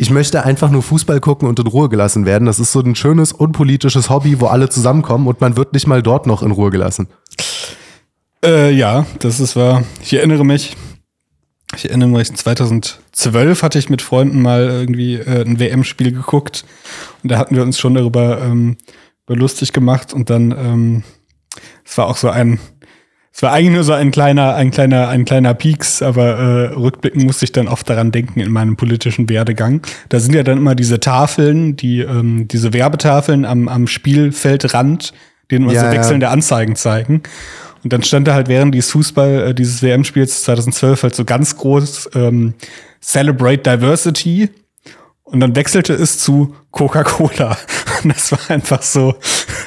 [0.00, 2.46] Ich möchte einfach nur Fußball gucken und in Ruhe gelassen werden.
[2.46, 6.04] Das ist so ein schönes, unpolitisches Hobby, wo alle zusammenkommen und man wird nicht mal
[6.04, 7.08] dort noch in Ruhe gelassen.
[8.44, 9.82] Äh, ja, das ist wahr.
[10.00, 10.76] Ich erinnere mich,
[11.74, 16.64] ich erinnere mich, 2012 hatte ich mit Freunden mal irgendwie äh, ein WM-Spiel geguckt
[17.24, 18.76] und da hatten wir uns schon darüber, ähm,
[19.26, 21.02] lustig gemacht und dann, ähm,
[21.84, 22.60] es war auch so ein,
[23.38, 27.22] es war eigentlich nur so ein kleiner, ein kleiner, ein kleiner Peaks, aber äh, rückblickend
[27.22, 29.80] musste ich dann oft daran denken in meinem politischen Werdegang.
[30.08, 35.12] Da sind ja dann immer diese Tafeln, die, ähm, diese Werbetafeln am, am Spielfeldrand,
[35.52, 35.92] denen immer Ja, so ja.
[35.92, 37.22] wechselnde Anzeigen zeigen.
[37.84, 41.56] Und dann stand da halt während dieses Fußball, äh, dieses WM-Spiels 2012 halt so ganz
[41.56, 42.54] groß ähm,
[43.00, 44.50] Celebrate Diversity.
[45.30, 47.56] Und dann wechselte es zu Coca-Cola.
[48.02, 49.14] Und das war einfach so,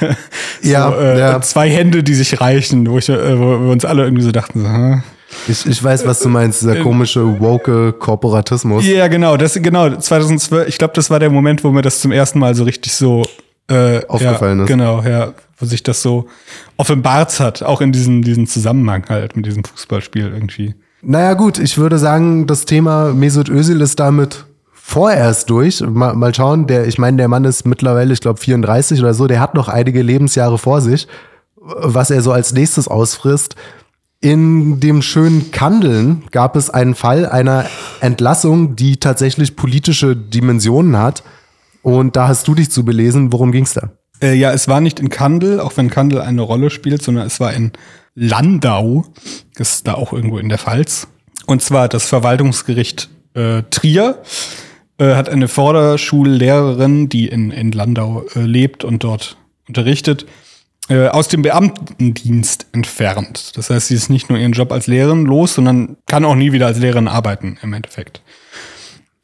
[0.00, 1.40] so Ja, äh, ja.
[1.40, 4.60] zwei Hände, die sich reichen, wo, ich, äh, wo wir uns alle irgendwie so dachten,
[4.60, 5.02] so, hm.
[5.48, 8.86] Ich, ich weiß, was du meinst, dieser komische, woke Korporatismus.
[8.86, 10.68] Ja, genau, das genau 2012.
[10.68, 13.24] Ich glaube, das war der Moment, wo mir das zum ersten Mal so richtig so
[13.68, 14.68] äh, Aufgefallen ja, ist.
[14.68, 16.26] Genau, ja, wo sich das so
[16.76, 20.74] offenbart hat, auch in diesem diesen Zusammenhang halt mit diesem Fußballspiel irgendwie.
[21.00, 24.44] Naja gut, ich würde sagen, das Thema Mesut Özil ist damit
[24.92, 25.80] vorerst durch.
[25.80, 29.26] Mal, mal schauen, der, ich meine, der Mann ist mittlerweile, ich glaube, 34 oder so,
[29.26, 31.08] der hat noch einige Lebensjahre vor sich,
[31.56, 33.56] was er so als nächstes ausfrisst.
[34.20, 37.64] In dem schönen Kandeln gab es einen Fall einer
[38.00, 41.24] Entlassung, die tatsächlich politische Dimensionen hat.
[41.82, 43.32] Und da hast du dich zu belesen.
[43.32, 43.90] Worum ging's da?
[44.22, 47.40] Äh, ja, es war nicht in Kandel, auch wenn Kandel eine Rolle spielt, sondern es
[47.40, 47.72] war in
[48.14, 49.06] Landau.
[49.56, 51.08] Das ist da auch irgendwo in der Pfalz.
[51.46, 54.18] Und zwar das Verwaltungsgericht äh, Trier
[55.02, 59.36] äh, hat eine Vorderschullehrerin, die in, in Landau äh, lebt und dort
[59.66, 60.26] unterrichtet,
[60.88, 63.56] äh, aus dem Beamtendienst entfernt.
[63.56, 66.52] Das heißt, sie ist nicht nur ihren Job als Lehrerin los, sondern kann auch nie
[66.52, 68.22] wieder als Lehrerin arbeiten im Endeffekt.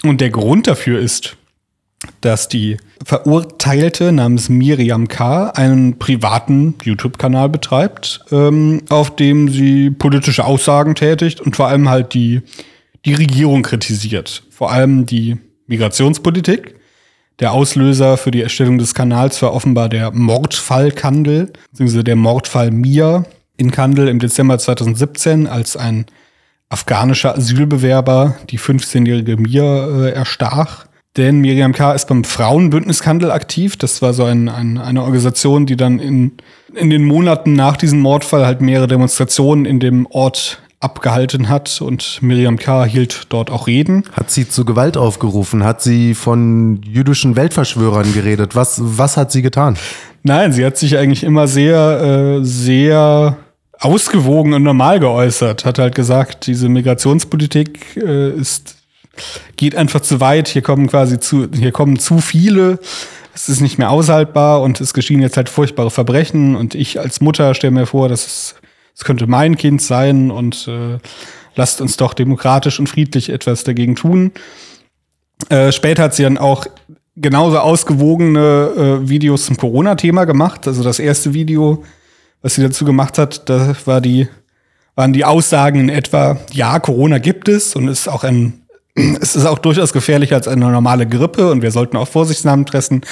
[0.03, 1.37] Und der Grund dafür ist,
[2.22, 5.51] dass die Verurteilte namens Miriam K.
[5.51, 12.14] einen privaten YouTube-Kanal betreibt, ähm, auf dem sie politische Aussagen tätigt und vor allem halt
[12.14, 12.43] die,
[13.05, 14.43] die Regierung kritisiert.
[14.51, 15.39] Vor allem die
[15.69, 16.75] Migrationspolitik.
[17.39, 22.73] Der Auslöser für die Erstellung des Kanals war offenbar der Mordfall Kandel, beziehungsweise der Mordfall
[22.73, 23.25] Mia
[23.57, 26.07] in Kandel im Dezember 2017, als ein
[26.69, 30.87] afghanischer Asylbewerber die 15-jährige Mia äh, erstach.
[31.16, 31.93] Denn Miriam K.
[31.93, 33.77] ist beim Frauenbündnis Kandel aktiv.
[33.77, 36.33] Das war so ein, ein, eine Organisation, die dann in,
[36.75, 41.81] in den Monaten nach diesem Mordfall halt mehrere Demonstrationen in dem Ort abgehalten hat.
[41.81, 42.85] Und Miriam K.
[42.85, 44.05] hielt dort auch Reden.
[44.12, 45.64] Hat sie zu Gewalt aufgerufen?
[45.64, 48.55] Hat sie von jüdischen Weltverschwörern geredet?
[48.55, 49.76] Was, was hat sie getan?
[50.22, 53.37] Nein, sie hat sich eigentlich immer sehr, äh, sehr
[53.79, 55.64] ausgewogen und normal geäußert.
[55.64, 58.79] Hat halt gesagt, diese Migrationspolitik äh, ist
[59.57, 60.49] geht einfach zu weit.
[60.49, 62.79] Hier kommen quasi zu, hier kommen zu viele.
[63.35, 66.57] Es ist nicht mehr aushaltbar und es geschehen jetzt halt furchtbare Verbrechen.
[66.57, 68.55] Und ich als Mutter stelle mir vor, dass es,
[68.99, 70.99] es könnte mein Kind sein und äh,
[71.55, 74.32] lasst uns doch demokratisch und friedlich etwas dagegen tun.
[75.49, 76.66] Äh, später hat sie dann auch
[77.14, 80.66] genauso ausgewogene äh, Videos zum Corona-Thema gemacht.
[80.66, 81.84] Also das erste Video,
[82.42, 84.26] was sie dazu gemacht hat, da war die,
[84.96, 88.64] waren die Aussagen in etwa, ja, Corona gibt es und ist auch ein,
[88.96, 93.03] es ist auch durchaus gefährlicher als eine normale Grippe und wir sollten auch Vorsichtsnahmen treffen,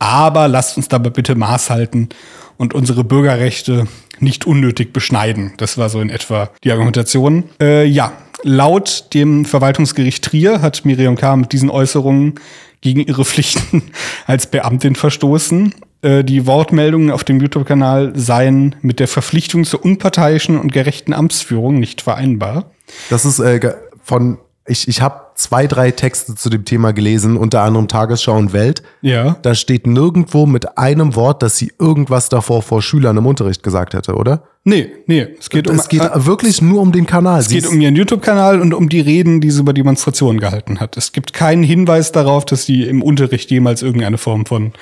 [0.00, 2.08] aber lasst uns dabei bitte Maß halten
[2.56, 3.86] und unsere Bürgerrechte
[4.20, 5.52] nicht unnötig beschneiden.
[5.56, 7.44] Das war so in etwa die Argumentation.
[7.60, 8.12] Äh, ja,
[8.42, 11.36] laut dem Verwaltungsgericht Trier hat Miriam K.
[11.36, 12.34] mit diesen Äußerungen
[12.80, 13.82] gegen ihre Pflichten
[14.26, 15.74] als Beamtin verstoßen.
[16.02, 21.78] Äh, die Wortmeldungen auf dem YouTube-Kanal seien mit der Verpflichtung zur unparteiischen und gerechten Amtsführung
[21.78, 22.70] nicht vereinbar.
[23.10, 27.62] Das ist äh, von ich, ich habe zwei, drei Texte zu dem Thema gelesen, unter
[27.62, 28.82] anderem Tagesschau und Welt.
[29.02, 29.36] Ja.
[29.42, 33.94] Da steht nirgendwo mit einem Wort, dass sie irgendwas davor vor Schülern im Unterricht gesagt
[33.94, 34.42] hätte, oder?
[34.64, 35.28] Nee, nee.
[35.38, 37.40] Es geht um, es geht äh, wirklich nur um den Kanal.
[37.40, 40.96] es geht um ihren YouTube-Kanal und um die Reden, die sie über Demonstrationen gehalten hat.
[40.96, 44.72] Es gibt keinen Hinweis darauf, dass sie im Unterricht jemals irgendeine Form von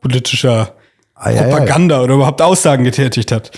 [0.00, 0.74] politischer
[1.22, 1.42] Ei, ei, ei.
[1.50, 3.52] Propaganda oder überhaupt Aussagen getätigt hat.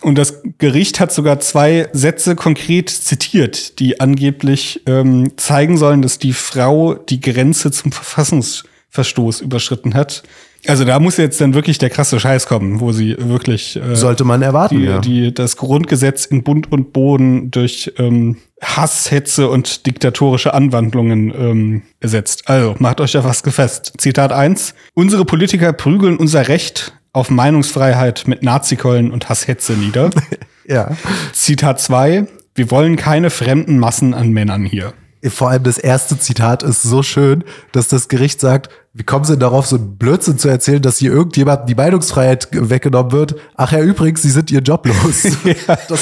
[0.00, 6.18] Und das Gericht hat sogar zwei Sätze konkret zitiert, die angeblich ähm, zeigen sollen, dass
[6.18, 10.22] die Frau die Grenze zum Verfassungsverstoß überschritten hat.
[10.66, 14.24] Also da muss jetzt dann wirklich der krasse Scheiß kommen, wo sie wirklich äh, Sollte
[14.24, 14.98] man erwarten, die, ja.
[14.98, 21.82] die das Grundgesetz in Bund und Boden durch ähm, Hass, Hetze und diktatorische Anwandlungen ähm,
[22.00, 22.48] ersetzt.
[22.48, 23.94] Also macht euch da was gefasst.
[23.98, 24.74] Zitat 1.
[24.92, 30.10] Unsere Politiker prügeln unser Recht auf Meinungsfreiheit mit Nazikeulen und Hasshetze nieder.
[30.64, 30.96] ja.
[31.32, 32.26] Zitat 2.
[32.54, 34.92] Wir wollen keine fremden Massen an Männern hier.
[35.28, 39.32] Vor allem das erste Zitat ist so schön, dass das Gericht sagt, wie kommen Sie
[39.34, 43.36] denn darauf, so einen Blödsinn zu erzählen, dass hier irgendjemandem die Meinungsfreiheit weggenommen wird?
[43.54, 45.22] Ach ja, übrigens, Sie sind Ihr Job los.
[45.88, 46.00] das,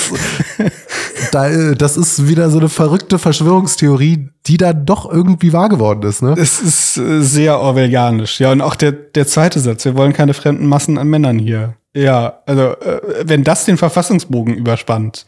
[1.33, 6.23] da, das ist wieder so eine verrückte Verschwörungstheorie, die dann doch irgendwie wahr geworden ist.
[6.23, 6.35] Ne?
[6.39, 8.41] Es ist äh, sehr orwellianisch.
[8.41, 9.85] Ja, und auch der, der zweite Satz.
[9.85, 11.75] Wir wollen keine fremden Massen an Männern hier.
[11.95, 15.27] Ja, also, äh, wenn das den Verfassungsbogen überspannt.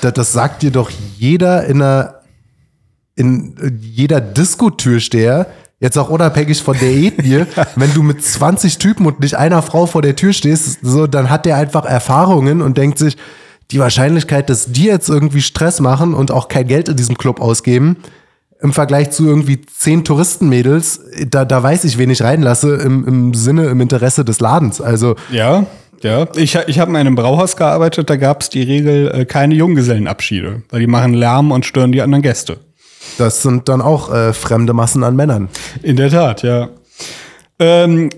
[0.00, 2.21] Das, das sagt dir doch jeder in einer
[3.16, 5.46] in äh, jeder Diskotürsteher,
[5.80, 7.44] jetzt auch unabhängig von der Ethnie,
[7.76, 11.30] wenn du mit 20 Typen und nicht einer Frau vor der Tür stehst, so, dann
[11.30, 13.16] hat der einfach Erfahrungen und denkt sich,
[13.70, 17.40] die Wahrscheinlichkeit, dass die jetzt irgendwie Stress machen und auch kein Geld in diesem Club
[17.40, 17.96] ausgeben,
[18.60, 23.34] im Vergleich zu irgendwie zehn Touristenmädels, da, da weiß ich, wen ich reinlasse, im, im
[23.34, 24.80] Sinne, im Interesse des Ladens.
[24.80, 25.66] Also, Ja,
[26.02, 26.28] ja.
[26.36, 30.62] Ich, ich habe in einem Brauhaus gearbeitet, da gab es die Regel äh, keine Junggesellenabschiede,
[30.68, 32.58] weil die machen Lärm und stören die anderen Gäste.
[33.18, 35.48] Das sind dann auch äh, fremde Massen an Männern.
[35.82, 36.68] In der Tat, ja.
[37.58, 38.10] Ähm,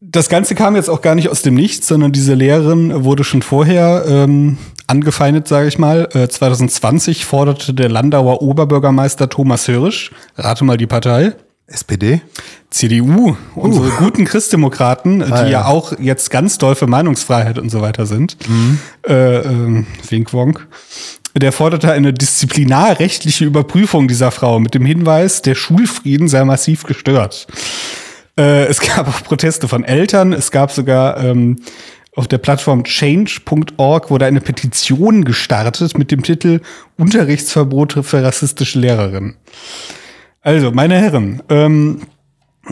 [0.00, 3.42] das Ganze kam jetzt auch gar nicht aus dem Nichts, sondern diese Lehrerin wurde schon
[3.42, 6.08] vorher ähm, angefeindet, sage ich mal.
[6.12, 11.32] Äh, 2020 forderte der Landauer Oberbürgermeister Thomas Hörisch, rate mal die Partei,
[11.66, 12.20] SPD?
[12.70, 15.48] CDU, unsere guten Christdemokraten, die Ah, ja.
[15.48, 15.64] ja.
[15.66, 18.36] auch jetzt ganz doll für Meinungsfreiheit und so weiter sind.
[19.08, 20.66] Äh, ähm, Wink Wonk.
[21.36, 27.48] Der forderte eine disziplinarrechtliche Überprüfung dieser Frau mit dem Hinweis, der Schulfrieden sei massiv gestört.
[28.38, 30.32] Äh, es gab auch Proteste von Eltern.
[30.32, 31.58] Es gab sogar ähm,
[32.16, 36.60] auf der Plattform change.org wurde eine Petition gestartet mit dem Titel
[36.96, 39.36] Unterrichtsverbote für rassistische Lehrerinnen.
[40.40, 42.02] Also, meine Herren, ähm,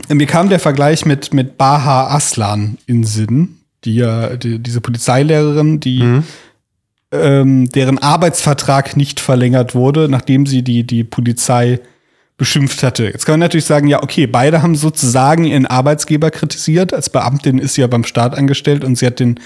[0.08, 5.80] mir kam der Vergleich mit, mit Baha Aslan in Sinn, die ja, die, diese Polizeilehrerin,
[5.80, 6.22] die
[7.12, 11.80] ähm, deren Arbeitsvertrag nicht verlängert wurde, nachdem sie die, die Polizei
[12.38, 13.04] beschimpft hatte.
[13.04, 16.92] Jetzt kann man natürlich sagen, ja, okay, beide haben sozusagen ihren Arbeitsgeber kritisiert.
[16.94, 19.38] Als Beamtin ist sie ja beim Staat angestellt und sie hat den,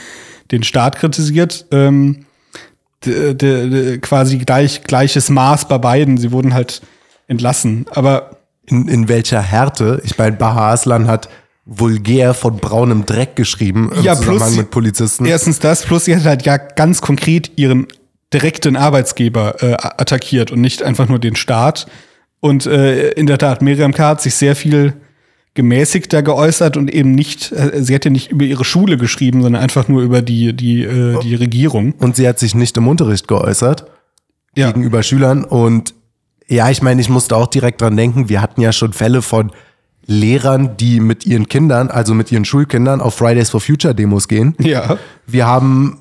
[0.52, 1.66] den Staat kritisiert.
[1.72, 2.24] Ähm,
[3.04, 6.16] d- d- d- quasi gleich, gleiches Maß bei beiden.
[6.16, 6.80] Sie wurden halt
[7.28, 7.86] entlassen.
[7.90, 8.30] Aber
[8.68, 10.00] In, in welcher Härte?
[10.04, 11.28] Ich meine, Baha Aslan hat
[11.68, 15.24] vulgär von braunem Dreck geschrieben im Ja, plus Zusammenhang sie- mit Polizisten.
[15.26, 17.86] Erstens das, plus sie hat halt ja ganz konkret ihren
[18.32, 21.86] direkten Arbeitsgeber äh, attackiert und nicht einfach nur den Staat.
[22.40, 24.08] Und äh, in der Tat, Miriam K.
[24.10, 24.94] hat sich sehr viel
[25.54, 29.62] gemäßigter geäußert und eben nicht, äh, sie hat ja nicht über ihre Schule geschrieben, sondern
[29.62, 31.94] einfach nur über die, die, äh, die Regierung.
[31.98, 33.86] Und sie hat sich nicht im Unterricht geäußert
[34.54, 34.68] Ja.
[34.70, 35.44] gegenüber Schülern.
[35.44, 35.94] Und
[36.46, 39.50] ja, ich meine, ich musste auch direkt dran denken, wir hatten ja schon Fälle von
[40.06, 44.54] Lehrern, die mit ihren Kindern, also mit ihren Schulkindern, auf Fridays for Future Demos gehen.
[44.60, 44.96] Ja.
[45.26, 45.98] Wir haben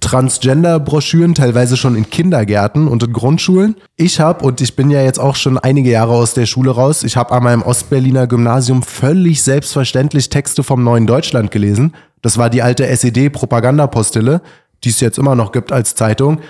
[0.00, 3.76] Transgender-Broschüren teilweise schon in Kindergärten und in Grundschulen.
[3.96, 7.02] Ich habe, und ich bin ja jetzt auch schon einige Jahre aus der Schule raus,
[7.04, 11.94] ich habe an meinem Ostberliner Gymnasium völlig selbstverständlich Texte vom neuen Deutschland gelesen.
[12.22, 14.40] Das war die alte SED-Propagandapostille,
[14.84, 16.40] die es jetzt immer noch gibt als Zeitung.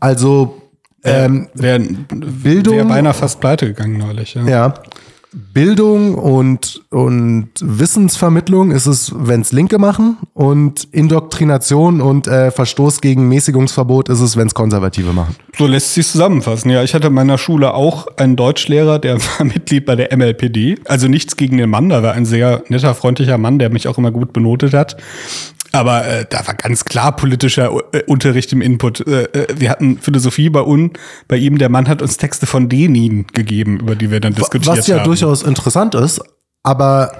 [0.00, 0.62] Also
[1.02, 4.34] ähm, Wäre Bildung- wär beinahe fast pleite gegangen neulich.
[4.34, 4.46] Ja.
[4.46, 4.74] ja.
[5.34, 10.16] Bildung und, und Wissensvermittlung ist es, wenn es Linke machen.
[10.32, 15.34] Und Indoktrination und äh, Verstoß gegen Mäßigungsverbot ist es, wenn es Konservative machen.
[15.58, 16.70] So lässt sich zusammenfassen.
[16.70, 20.76] Ja, ich hatte in meiner Schule auch einen Deutschlehrer, der war Mitglied bei der MLPD.
[20.86, 23.98] Also nichts gegen den Mann, da war ein sehr netter, freundlicher Mann, der mich auch
[23.98, 24.96] immer gut benotet hat.
[25.74, 29.06] Aber äh, da war ganz klar politischer äh, Unterricht im Input.
[29.06, 30.92] Äh, äh, wir hatten Philosophie bei, un,
[31.26, 31.58] bei ihm.
[31.58, 34.98] Der Mann hat uns Texte von Lenin gegeben, über die wir dann diskutiert Was ja
[34.98, 35.04] haben.
[35.04, 36.20] durchaus interessant ist,
[36.62, 37.12] aber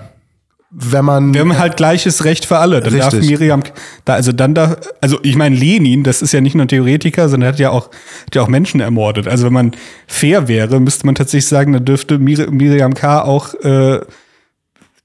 [0.70, 1.34] wenn man.
[1.34, 2.80] Wir haben halt gleiches Recht für alle.
[2.80, 3.30] Dann darf Richtig.
[3.30, 3.62] Miriam,
[4.04, 7.28] da, also dann darf, also ich meine, Lenin, das ist ja nicht nur ein Theoretiker,
[7.28, 7.90] sondern er hat ja auch,
[8.26, 9.28] hat ja auch Menschen ermordet.
[9.28, 9.72] Also wenn man
[10.06, 13.22] fair wäre, müsste man tatsächlich sagen, dann dürfte Mir Miriam K.
[13.22, 14.00] auch, äh,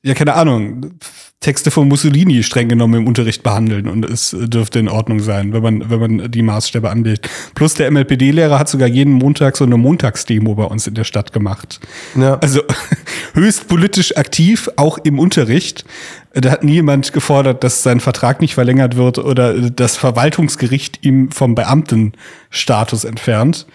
[0.01, 0.93] ja, keine Ahnung,
[1.41, 5.61] Texte von Mussolini streng genommen im Unterricht behandeln und es dürfte in Ordnung sein, wenn
[5.61, 7.29] man, wenn man die Maßstäbe anlegt.
[7.55, 11.31] Plus der MLPD-Lehrer hat sogar jeden Montag so eine Montagsdemo bei uns in der Stadt
[11.31, 11.79] gemacht.
[12.15, 12.37] Ja.
[12.39, 12.61] Also
[13.33, 15.85] höchst politisch aktiv, auch im Unterricht.
[16.33, 21.31] Da hat nie jemand gefordert, dass sein Vertrag nicht verlängert wird oder das Verwaltungsgericht ihm
[21.31, 23.65] vom Beamtenstatus entfernt.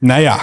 [0.00, 0.40] Naja,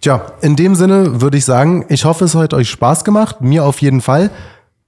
[0.00, 3.40] Tja, in dem Sinne würde ich sagen, ich hoffe, es hat euch Spaß gemacht.
[3.40, 4.30] Mir auf jeden Fall.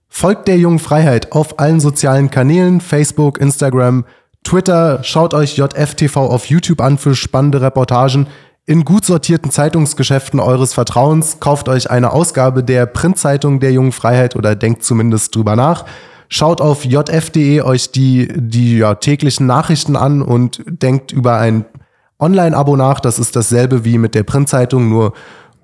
[0.08, 4.04] Folgt der jungen Freiheit auf allen sozialen Kanälen, Facebook, Instagram,
[4.44, 5.00] Twitter.
[5.02, 8.26] Schaut euch JFTV auf YouTube an für spannende Reportagen.
[8.64, 14.36] In gut sortierten Zeitungsgeschäften eures Vertrauens kauft euch eine Ausgabe der Printzeitung der jungen Freiheit
[14.36, 15.86] oder denkt zumindest drüber nach.
[16.28, 21.64] Schaut auf jf.de euch die, die ja, täglichen Nachrichten an und denkt über ein
[22.18, 23.00] Online-Abo nach.
[23.00, 25.12] Das ist dasselbe wie mit der Printzeitung, nur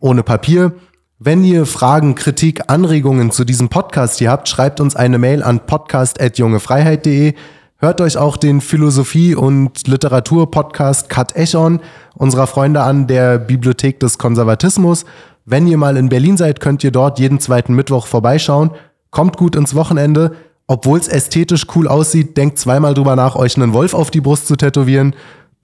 [0.00, 0.72] ohne Papier.
[1.18, 5.60] Wenn ihr Fragen, Kritik, Anregungen zu diesem Podcast hier habt, schreibt uns eine Mail an
[5.60, 7.34] podcast.jungefreiheit.de.
[7.78, 11.80] Hört euch auch den Philosophie- und Literatur-Podcast Cut Echon
[12.14, 15.04] unserer Freunde an der Bibliothek des Konservatismus.
[15.44, 18.70] Wenn ihr mal in Berlin seid, könnt ihr dort jeden zweiten Mittwoch vorbeischauen.
[19.10, 20.32] Kommt gut ins Wochenende.
[20.66, 24.46] Obwohl es ästhetisch cool aussieht, denkt zweimal drüber nach, euch einen Wolf auf die Brust
[24.46, 25.14] zu tätowieren.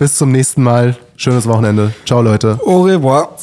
[0.00, 0.96] Bis zum nächsten Mal.
[1.16, 1.92] Schönes Wochenende.
[2.06, 2.58] Ciao, Leute.
[2.64, 3.36] au revoir.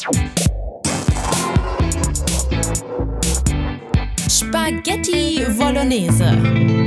[4.28, 6.87] Spaghetti Bolognese.